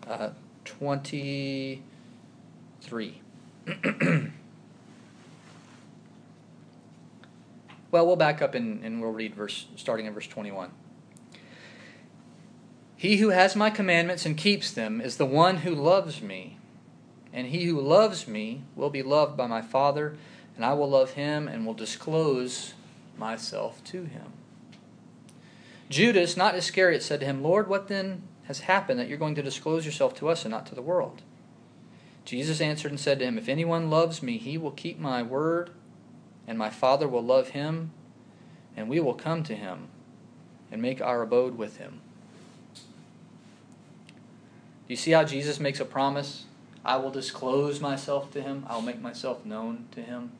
uh, 0.07 0.29
23. 0.65 3.21
well, 7.93 8.07
we'll 8.07 8.15
back 8.15 8.41
up 8.41 8.55
and, 8.55 8.83
and 8.83 8.99
we'll 8.99 9.11
read 9.11 9.35
verse 9.35 9.67
starting 9.75 10.07
in 10.07 10.13
verse 10.15 10.25
21. 10.25 10.71
He 12.95 13.17
who 13.17 13.29
has 13.29 13.55
my 13.55 13.69
commandments 13.69 14.25
and 14.25 14.35
keeps 14.35 14.71
them 14.71 14.99
is 14.99 15.17
the 15.17 15.27
one 15.27 15.57
who 15.57 15.75
loves 15.75 16.19
me 16.19 16.57
and 17.31 17.47
he 17.47 17.65
who 17.65 17.79
loves 17.79 18.27
me 18.27 18.63
will 18.75 18.89
be 18.89 19.03
loved 19.03 19.37
by 19.37 19.45
my 19.45 19.61
Father, 19.61 20.15
and 20.55 20.65
I 20.65 20.73
will 20.73 20.89
love 20.89 21.11
him 21.11 21.47
and 21.47 21.67
will 21.67 21.75
disclose 21.75 22.73
myself 23.15 23.83
to 23.85 24.05
him. 24.05 24.33
Judas, 25.87 26.35
not 26.35 26.55
Iscariot, 26.55 27.03
said 27.03 27.19
to 27.19 27.27
him, 27.27 27.43
Lord, 27.43 27.67
what 27.67 27.89
then 27.89 28.23
has 28.45 28.61
happened 28.61 28.99
that 28.99 29.07
you're 29.07 29.19
going 29.19 29.35
to 29.35 29.43
disclose 29.43 29.85
yourself 29.85 30.15
to 30.15 30.29
us 30.29 30.45
and 30.45 30.51
not 30.51 30.65
to 30.65 30.75
the 30.75 30.81
world? 30.81 31.21
Jesus 32.25 32.59
answered 32.59 32.91
and 32.91 32.99
said 32.99 33.19
to 33.19 33.25
him, 33.25 33.37
If 33.37 33.49
anyone 33.49 33.91
loves 33.91 34.23
me, 34.23 34.39
he 34.39 34.57
will 34.57 34.71
keep 34.71 34.97
my 34.99 35.21
word, 35.21 35.69
and 36.47 36.57
my 36.57 36.69
Father 36.69 37.07
will 37.07 37.23
love 37.23 37.49
him, 37.49 37.91
and 38.75 38.89
we 38.89 38.99
will 38.99 39.13
come 39.13 39.43
to 39.43 39.55
him 39.55 39.87
and 40.71 40.81
make 40.81 41.01
our 41.01 41.21
abode 41.21 41.57
with 41.57 41.77
him. 41.77 42.01
Do 42.75 42.81
you 44.89 44.97
see 44.97 45.11
how 45.11 45.23
Jesus 45.23 45.59
makes 45.59 45.79
a 45.79 45.85
promise 45.85 46.45
I 46.85 46.97
will 46.97 47.11
disclose 47.11 47.79
myself 47.79 48.31
to 48.31 48.41
him. 48.41 48.65
I 48.67 48.75
will 48.75 48.81
make 48.81 49.01
myself 49.01 49.45
known 49.45 49.85
to 49.91 50.01
him. 50.01 50.31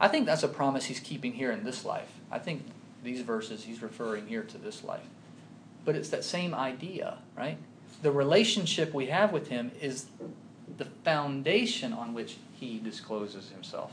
I 0.00 0.08
think 0.08 0.26
that's 0.26 0.42
a 0.42 0.48
promise 0.48 0.86
he's 0.86 1.00
keeping 1.00 1.32
here 1.32 1.52
in 1.52 1.64
this 1.64 1.84
life. 1.84 2.08
I 2.30 2.38
think 2.38 2.64
these 3.02 3.20
verses 3.20 3.64
he's 3.64 3.82
referring 3.82 4.26
here 4.26 4.42
to 4.42 4.58
this 4.58 4.82
life. 4.82 5.06
But 5.84 5.94
it's 5.94 6.08
that 6.10 6.24
same 6.24 6.54
idea, 6.54 7.18
right? 7.36 7.58
The 8.02 8.10
relationship 8.10 8.92
we 8.92 9.06
have 9.06 9.32
with 9.32 9.48
him 9.48 9.70
is 9.80 10.06
the 10.76 10.86
foundation 11.04 11.92
on 11.92 12.14
which 12.14 12.36
he 12.54 12.78
discloses 12.78 13.50
himself. 13.50 13.92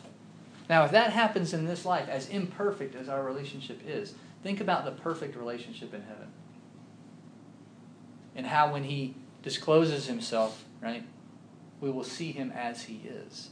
Now, 0.69 0.83
if 0.83 0.91
that 0.91 1.11
happens 1.11 1.53
in 1.53 1.65
this 1.65 1.85
life, 1.85 2.09
as 2.09 2.27
imperfect 2.29 2.95
as 2.95 3.07
our 3.07 3.23
relationship 3.23 3.81
is, 3.85 4.15
think 4.43 4.59
about 4.59 4.85
the 4.85 4.91
perfect 4.91 5.35
relationship 5.35 5.93
in 5.93 6.01
heaven. 6.01 6.27
And 8.35 8.47
how 8.47 8.71
when 8.71 8.83
he 8.83 9.15
discloses 9.43 10.07
himself, 10.07 10.65
right, 10.81 11.03
we 11.79 11.91
will 11.91 12.03
see 12.03 12.31
him 12.31 12.51
as 12.51 12.83
he 12.83 13.01
is. 13.07 13.49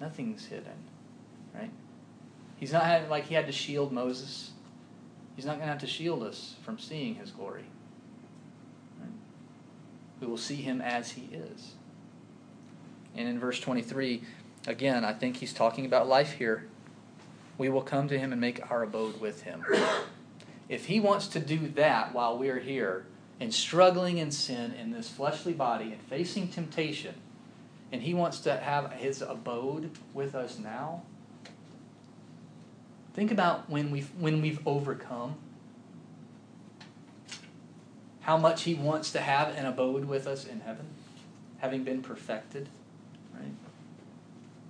Nothing's 0.00 0.46
hidden, 0.46 0.88
right? 1.54 1.70
He's 2.56 2.72
not 2.72 3.08
like 3.08 3.26
he 3.26 3.34
had 3.34 3.46
to 3.46 3.52
shield 3.52 3.92
Moses. 3.92 4.50
He's 5.36 5.44
not 5.44 5.52
going 5.52 5.66
to 5.66 5.72
have 5.72 5.80
to 5.80 5.86
shield 5.86 6.22
us 6.22 6.56
from 6.62 6.78
seeing 6.78 7.14
his 7.14 7.30
glory. 7.30 7.64
Right? 9.00 9.10
We 10.20 10.26
will 10.26 10.36
see 10.36 10.56
him 10.56 10.80
as 10.80 11.12
he 11.12 11.28
is. 11.32 11.74
And 13.16 13.28
in 13.28 13.38
verse 13.38 13.60
23, 13.60 14.22
again, 14.66 15.04
I 15.04 15.12
think 15.12 15.36
he's 15.36 15.52
talking 15.52 15.86
about 15.86 16.08
life 16.08 16.32
here. 16.32 16.68
We 17.58 17.68
will 17.68 17.82
come 17.82 18.08
to 18.08 18.18
him 18.18 18.32
and 18.32 18.40
make 18.40 18.70
our 18.70 18.82
abode 18.82 19.20
with 19.20 19.42
him. 19.42 19.64
If 20.68 20.86
he 20.86 21.00
wants 21.00 21.26
to 21.28 21.40
do 21.40 21.68
that 21.68 22.14
while 22.14 22.38
we're 22.38 22.60
here 22.60 23.06
and 23.40 23.52
struggling 23.52 24.18
in 24.18 24.30
sin 24.30 24.72
in 24.72 24.90
this 24.90 25.08
fleshly 25.08 25.52
body 25.52 25.92
and 25.92 26.00
facing 26.00 26.48
temptation, 26.48 27.14
and 27.90 28.02
he 28.02 28.14
wants 28.14 28.40
to 28.40 28.56
have 28.56 28.92
his 28.92 29.20
abode 29.20 29.90
with 30.14 30.34
us 30.34 30.58
now, 30.58 31.02
think 33.12 33.30
about 33.30 33.68
when 33.68 33.90
we've, 33.90 34.08
when 34.18 34.40
we've 34.40 34.66
overcome. 34.66 35.34
How 38.22 38.38
much 38.38 38.62
he 38.62 38.74
wants 38.74 39.12
to 39.12 39.20
have 39.20 39.54
an 39.56 39.66
abode 39.66 40.06
with 40.06 40.26
us 40.26 40.46
in 40.46 40.60
heaven, 40.60 40.86
having 41.58 41.84
been 41.84 42.00
perfected? 42.02 42.68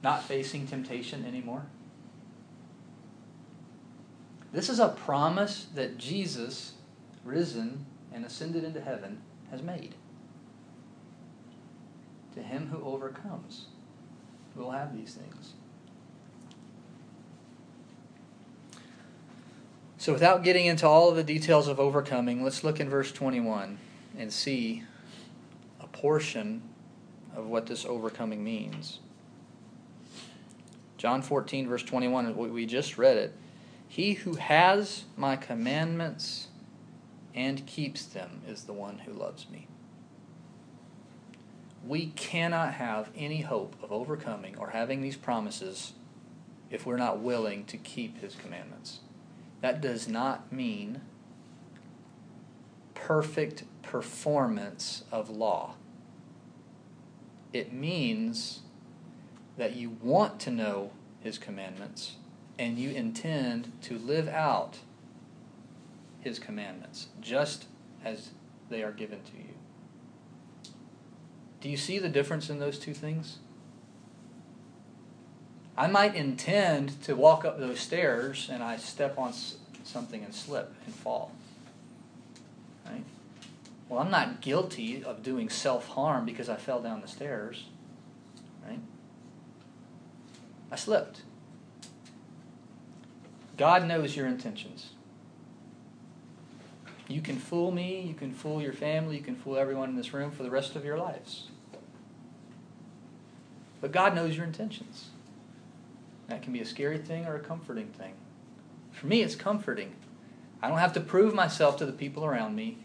Not 0.02 0.24
facing 0.24 0.66
temptation 0.66 1.24
anymore. 1.24 1.66
This 4.52 4.68
is 4.68 4.78
a 4.78 4.88
promise 4.88 5.66
that 5.74 5.96
Jesus, 5.96 6.72
risen 7.24 7.86
and 8.12 8.24
ascended 8.24 8.64
into 8.64 8.80
heaven, 8.80 9.22
has 9.50 9.62
made. 9.62 9.94
To 12.34 12.42
him 12.42 12.68
who 12.68 12.84
overcomes, 12.84 13.66
will 14.54 14.70
have 14.70 14.96
these 14.96 15.14
things. 15.14 15.52
So, 19.98 20.12
without 20.12 20.42
getting 20.42 20.66
into 20.66 20.86
all 20.86 21.10
of 21.10 21.16
the 21.16 21.22
details 21.22 21.68
of 21.68 21.78
overcoming, 21.78 22.42
let's 22.42 22.64
look 22.64 22.80
in 22.80 22.88
verse 22.88 23.12
21 23.12 23.78
and 24.18 24.32
see 24.32 24.82
a 25.80 25.86
portion 25.86 26.62
of 27.36 27.46
what 27.46 27.66
this 27.66 27.84
overcoming 27.84 28.42
means. 28.42 28.98
John 31.02 31.20
14, 31.20 31.66
verse 31.66 31.82
21, 31.82 32.36
we 32.52 32.64
just 32.64 32.96
read 32.96 33.16
it. 33.16 33.34
He 33.88 34.12
who 34.12 34.36
has 34.36 35.02
my 35.16 35.34
commandments 35.34 36.46
and 37.34 37.66
keeps 37.66 38.06
them 38.06 38.40
is 38.46 38.62
the 38.62 38.72
one 38.72 38.98
who 38.98 39.12
loves 39.12 39.50
me. 39.50 39.66
We 41.84 42.12
cannot 42.14 42.74
have 42.74 43.10
any 43.16 43.40
hope 43.40 43.74
of 43.82 43.90
overcoming 43.90 44.56
or 44.56 44.70
having 44.70 45.02
these 45.02 45.16
promises 45.16 45.94
if 46.70 46.86
we're 46.86 46.96
not 46.98 47.18
willing 47.18 47.64
to 47.64 47.76
keep 47.76 48.20
his 48.20 48.36
commandments. 48.36 49.00
That 49.60 49.80
does 49.80 50.06
not 50.06 50.52
mean 50.52 51.00
perfect 52.94 53.64
performance 53.82 55.02
of 55.10 55.28
law 55.28 55.74
it 57.52 57.72
means 57.72 58.60
that 59.62 59.76
you 59.76 59.96
want 60.02 60.40
to 60.40 60.50
know 60.50 60.90
his 61.20 61.38
commandments 61.38 62.16
and 62.58 62.80
you 62.80 62.90
intend 62.90 63.70
to 63.80 63.96
live 63.96 64.26
out 64.26 64.78
his 66.18 66.40
commandments 66.40 67.06
just 67.20 67.66
as 68.04 68.30
they 68.70 68.82
are 68.82 68.90
given 68.90 69.20
to 69.22 69.36
you. 69.36 69.54
Do 71.60 71.68
you 71.68 71.76
see 71.76 72.00
the 72.00 72.08
difference 72.08 72.50
in 72.50 72.58
those 72.58 72.76
two 72.76 72.92
things? 72.92 73.38
I 75.76 75.86
might 75.86 76.16
intend 76.16 77.00
to 77.04 77.14
walk 77.14 77.44
up 77.44 77.60
those 77.60 77.78
stairs 77.78 78.48
and 78.50 78.64
I 78.64 78.78
step 78.78 79.16
on 79.16 79.32
something 79.84 80.24
and 80.24 80.34
slip 80.34 80.74
and 80.86 80.92
fall. 80.92 81.30
Right? 82.84 83.04
Well, 83.88 84.00
I'm 84.00 84.10
not 84.10 84.40
guilty 84.40 85.04
of 85.04 85.22
doing 85.22 85.48
self 85.48 85.86
harm 85.86 86.26
because 86.26 86.48
I 86.48 86.56
fell 86.56 86.82
down 86.82 87.00
the 87.00 87.06
stairs. 87.06 87.66
Right? 88.66 88.80
I 90.72 90.76
slipped. 90.76 91.20
God 93.58 93.86
knows 93.86 94.16
your 94.16 94.26
intentions. 94.26 94.92
You 97.08 97.20
can 97.20 97.36
fool 97.36 97.70
me, 97.70 98.00
you 98.00 98.14
can 98.14 98.32
fool 98.32 98.62
your 98.62 98.72
family, 98.72 99.18
you 99.18 99.22
can 99.22 99.36
fool 99.36 99.58
everyone 99.58 99.90
in 99.90 99.96
this 99.96 100.14
room 100.14 100.30
for 100.30 100.42
the 100.42 100.50
rest 100.50 100.74
of 100.74 100.82
your 100.82 100.96
lives. 100.96 101.48
But 103.82 103.92
God 103.92 104.14
knows 104.14 104.34
your 104.34 104.46
intentions. 104.46 105.10
That 106.28 106.40
can 106.40 106.54
be 106.54 106.60
a 106.60 106.64
scary 106.64 106.98
thing 106.98 107.26
or 107.26 107.36
a 107.36 107.40
comforting 107.40 107.88
thing. 107.88 108.14
For 108.92 109.06
me, 109.06 109.20
it's 109.20 109.34
comforting. 109.34 109.94
I 110.62 110.68
don't 110.68 110.78
have 110.78 110.94
to 110.94 111.00
prove 111.00 111.34
myself 111.34 111.76
to 111.78 111.86
the 111.86 111.92
people 111.92 112.24
around 112.24 112.56
me 112.56 112.78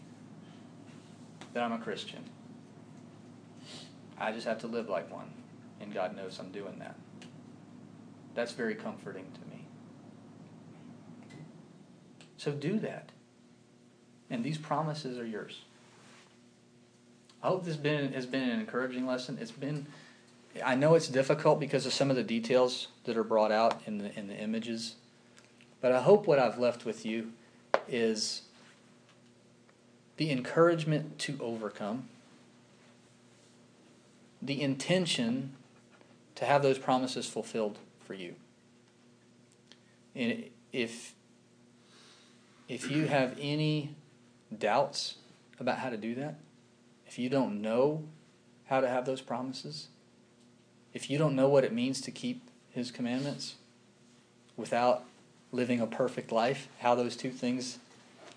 that 1.54 1.62
I'm 1.62 1.72
a 1.72 1.78
Christian. 1.78 2.24
I 4.18 4.32
just 4.32 4.46
have 4.46 4.58
to 4.60 4.66
live 4.66 4.90
like 4.90 5.10
one, 5.10 5.30
and 5.80 5.94
God 5.94 6.14
knows 6.14 6.38
I'm 6.38 6.50
doing 6.50 6.78
that. 6.80 6.96
That's 8.38 8.52
very 8.52 8.76
comforting 8.76 9.24
to 9.34 9.40
me. 9.50 9.64
So 12.36 12.52
do 12.52 12.78
that. 12.78 13.10
And 14.30 14.44
these 14.44 14.56
promises 14.56 15.18
are 15.18 15.26
yours. 15.26 15.62
I 17.42 17.48
hope 17.48 17.64
this 17.64 17.74
been, 17.74 18.12
has 18.12 18.26
been 18.26 18.48
an 18.48 18.60
encouraging 18.60 19.08
lesson. 19.08 19.38
It's 19.40 19.50
been, 19.50 19.88
I 20.64 20.76
know 20.76 20.94
it's 20.94 21.08
difficult 21.08 21.58
because 21.58 21.84
of 21.84 21.92
some 21.92 22.10
of 22.10 22.16
the 22.16 22.22
details 22.22 22.86
that 23.06 23.16
are 23.16 23.24
brought 23.24 23.50
out 23.50 23.80
in 23.86 23.98
the, 23.98 24.16
in 24.16 24.28
the 24.28 24.36
images, 24.36 24.94
but 25.80 25.90
I 25.90 26.00
hope 26.00 26.28
what 26.28 26.38
I've 26.38 26.60
left 26.60 26.84
with 26.84 27.04
you 27.04 27.32
is 27.88 28.42
the 30.16 30.30
encouragement 30.30 31.18
to 31.18 31.36
overcome, 31.42 32.08
the 34.40 34.62
intention 34.62 35.54
to 36.36 36.44
have 36.44 36.62
those 36.62 36.78
promises 36.78 37.26
fulfilled 37.26 37.78
for 38.08 38.14
you. 38.14 38.34
And 40.16 40.46
if 40.72 41.14
if 42.66 42.90
you 42.90 43.06
have 43.06 43.36
any 43.40 43.94
doubts 44.58 45.16
about 45.60 45.78
how 45.78 45.90
to 45.90 45.96
do 45.96 46.16
that, 46.16 46.34
if 47.06 47.18
you 47.18 47.28
don't 47.28 47.62
know 47.62 48.02
how 48.66 48.80
to 48.80 48.88
have 48.88 49.06
those 49.06 49.20
promises, 49.20 49.88
if 50.92 51.08
you 51.08 51.18
don't 51.18 51.36
know 51.36 51.48
what 51.48 51.62
it 51.64 51.72
means 51.72 52.00
to 52.00 52.10
keep 52.10 52.42
his 52.70 52.90
commandments 52.90 53.54
without 54.56 55.04
living 55.52 55.80
a 55.80 55.86
perfect 55.86 56.32
life, 56.32 56.68
how 56.80 56.96
those 56.96 57.16
two 57.16 57.30
things 57.30 57.78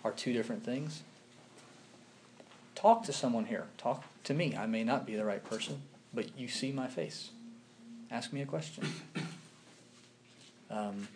are 0.03 0.11
two 0.11 0.31
different 0.31 0.63
things, 0.63 1.01
Talk 2.81 3.03
to 3.03 3.13
someone 3.13 3.45
here. 3.45 3.65
Talk 3.77 4.05
to 4.23 4.33
me. 4.33 4.55
I 4.55 4.65
may 4.65 4.83
not 4.83 5.05
be 5.05 5.15
the 5.15 5.23
right 5.23 5.43
person, 5.43 5.83
but 6.15 6.35
you 6.35 6.47
see 6.47 6.71
my 6.71 6.87
face. 6.87 7.29
Ask 8.09 8.33
me 8.33 8.41
a 8.41 8.45
question. 8.47 8.85
Um, 10.71 11.07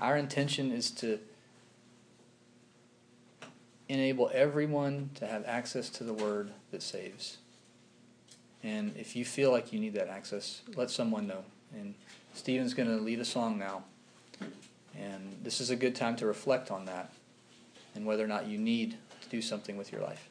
our 0.00 0.16
intention 0.16 0.72
is 0.72 0.90
to 0.92 1.18
enable 3.88 4.30
everyone 4.34 5.10
to 5.14 5.26
have 5.26 5.44
access 5.46 5.88
to 5.90 6.04
the 6.04 6.12
word 6.12 6.50
that 6.72 6.82
saves. 6.82 7.38
And 8.62 8.96
if 8.96 9.14
you 9.14 9.24
feel 9.24 9.52
like 9.52 9.72
you 9.72 9.78
need 9.78 9.94
that 9.94 10.08
access, 10.08 10.62
let 10.74 10.90
someone 10.90 11.26
know. 11.26 11.44
And 11.72 11.94
Stephen's 12.34 12.74
going 12.74 12.88
to 12.88 12.96
lead 12.96 13.20
a 13.20 13.24
song 13.24 13.58
now. 13.58 13.84
And 14.98 15.38
this 15.42 15.60
is 15.60 15.70
a 15.70 15.76
good 15.76 15.94
time 15.94 16.16
to 16.16 16.26
reflect 16.26 16.70
on 16.70 16.86
that 16.86 17.12
and 17.94 18.06
whether 18.06 18.24
or 18.24 18.28
not 18.28 18.46
you 18.46 18.58
need 18.58 18.96
to 19.22 19.28
do 19.28 19.40
something 19.40 19.76
with 19.76 19.92
your 19.92 20.00
life. 20.00 20.28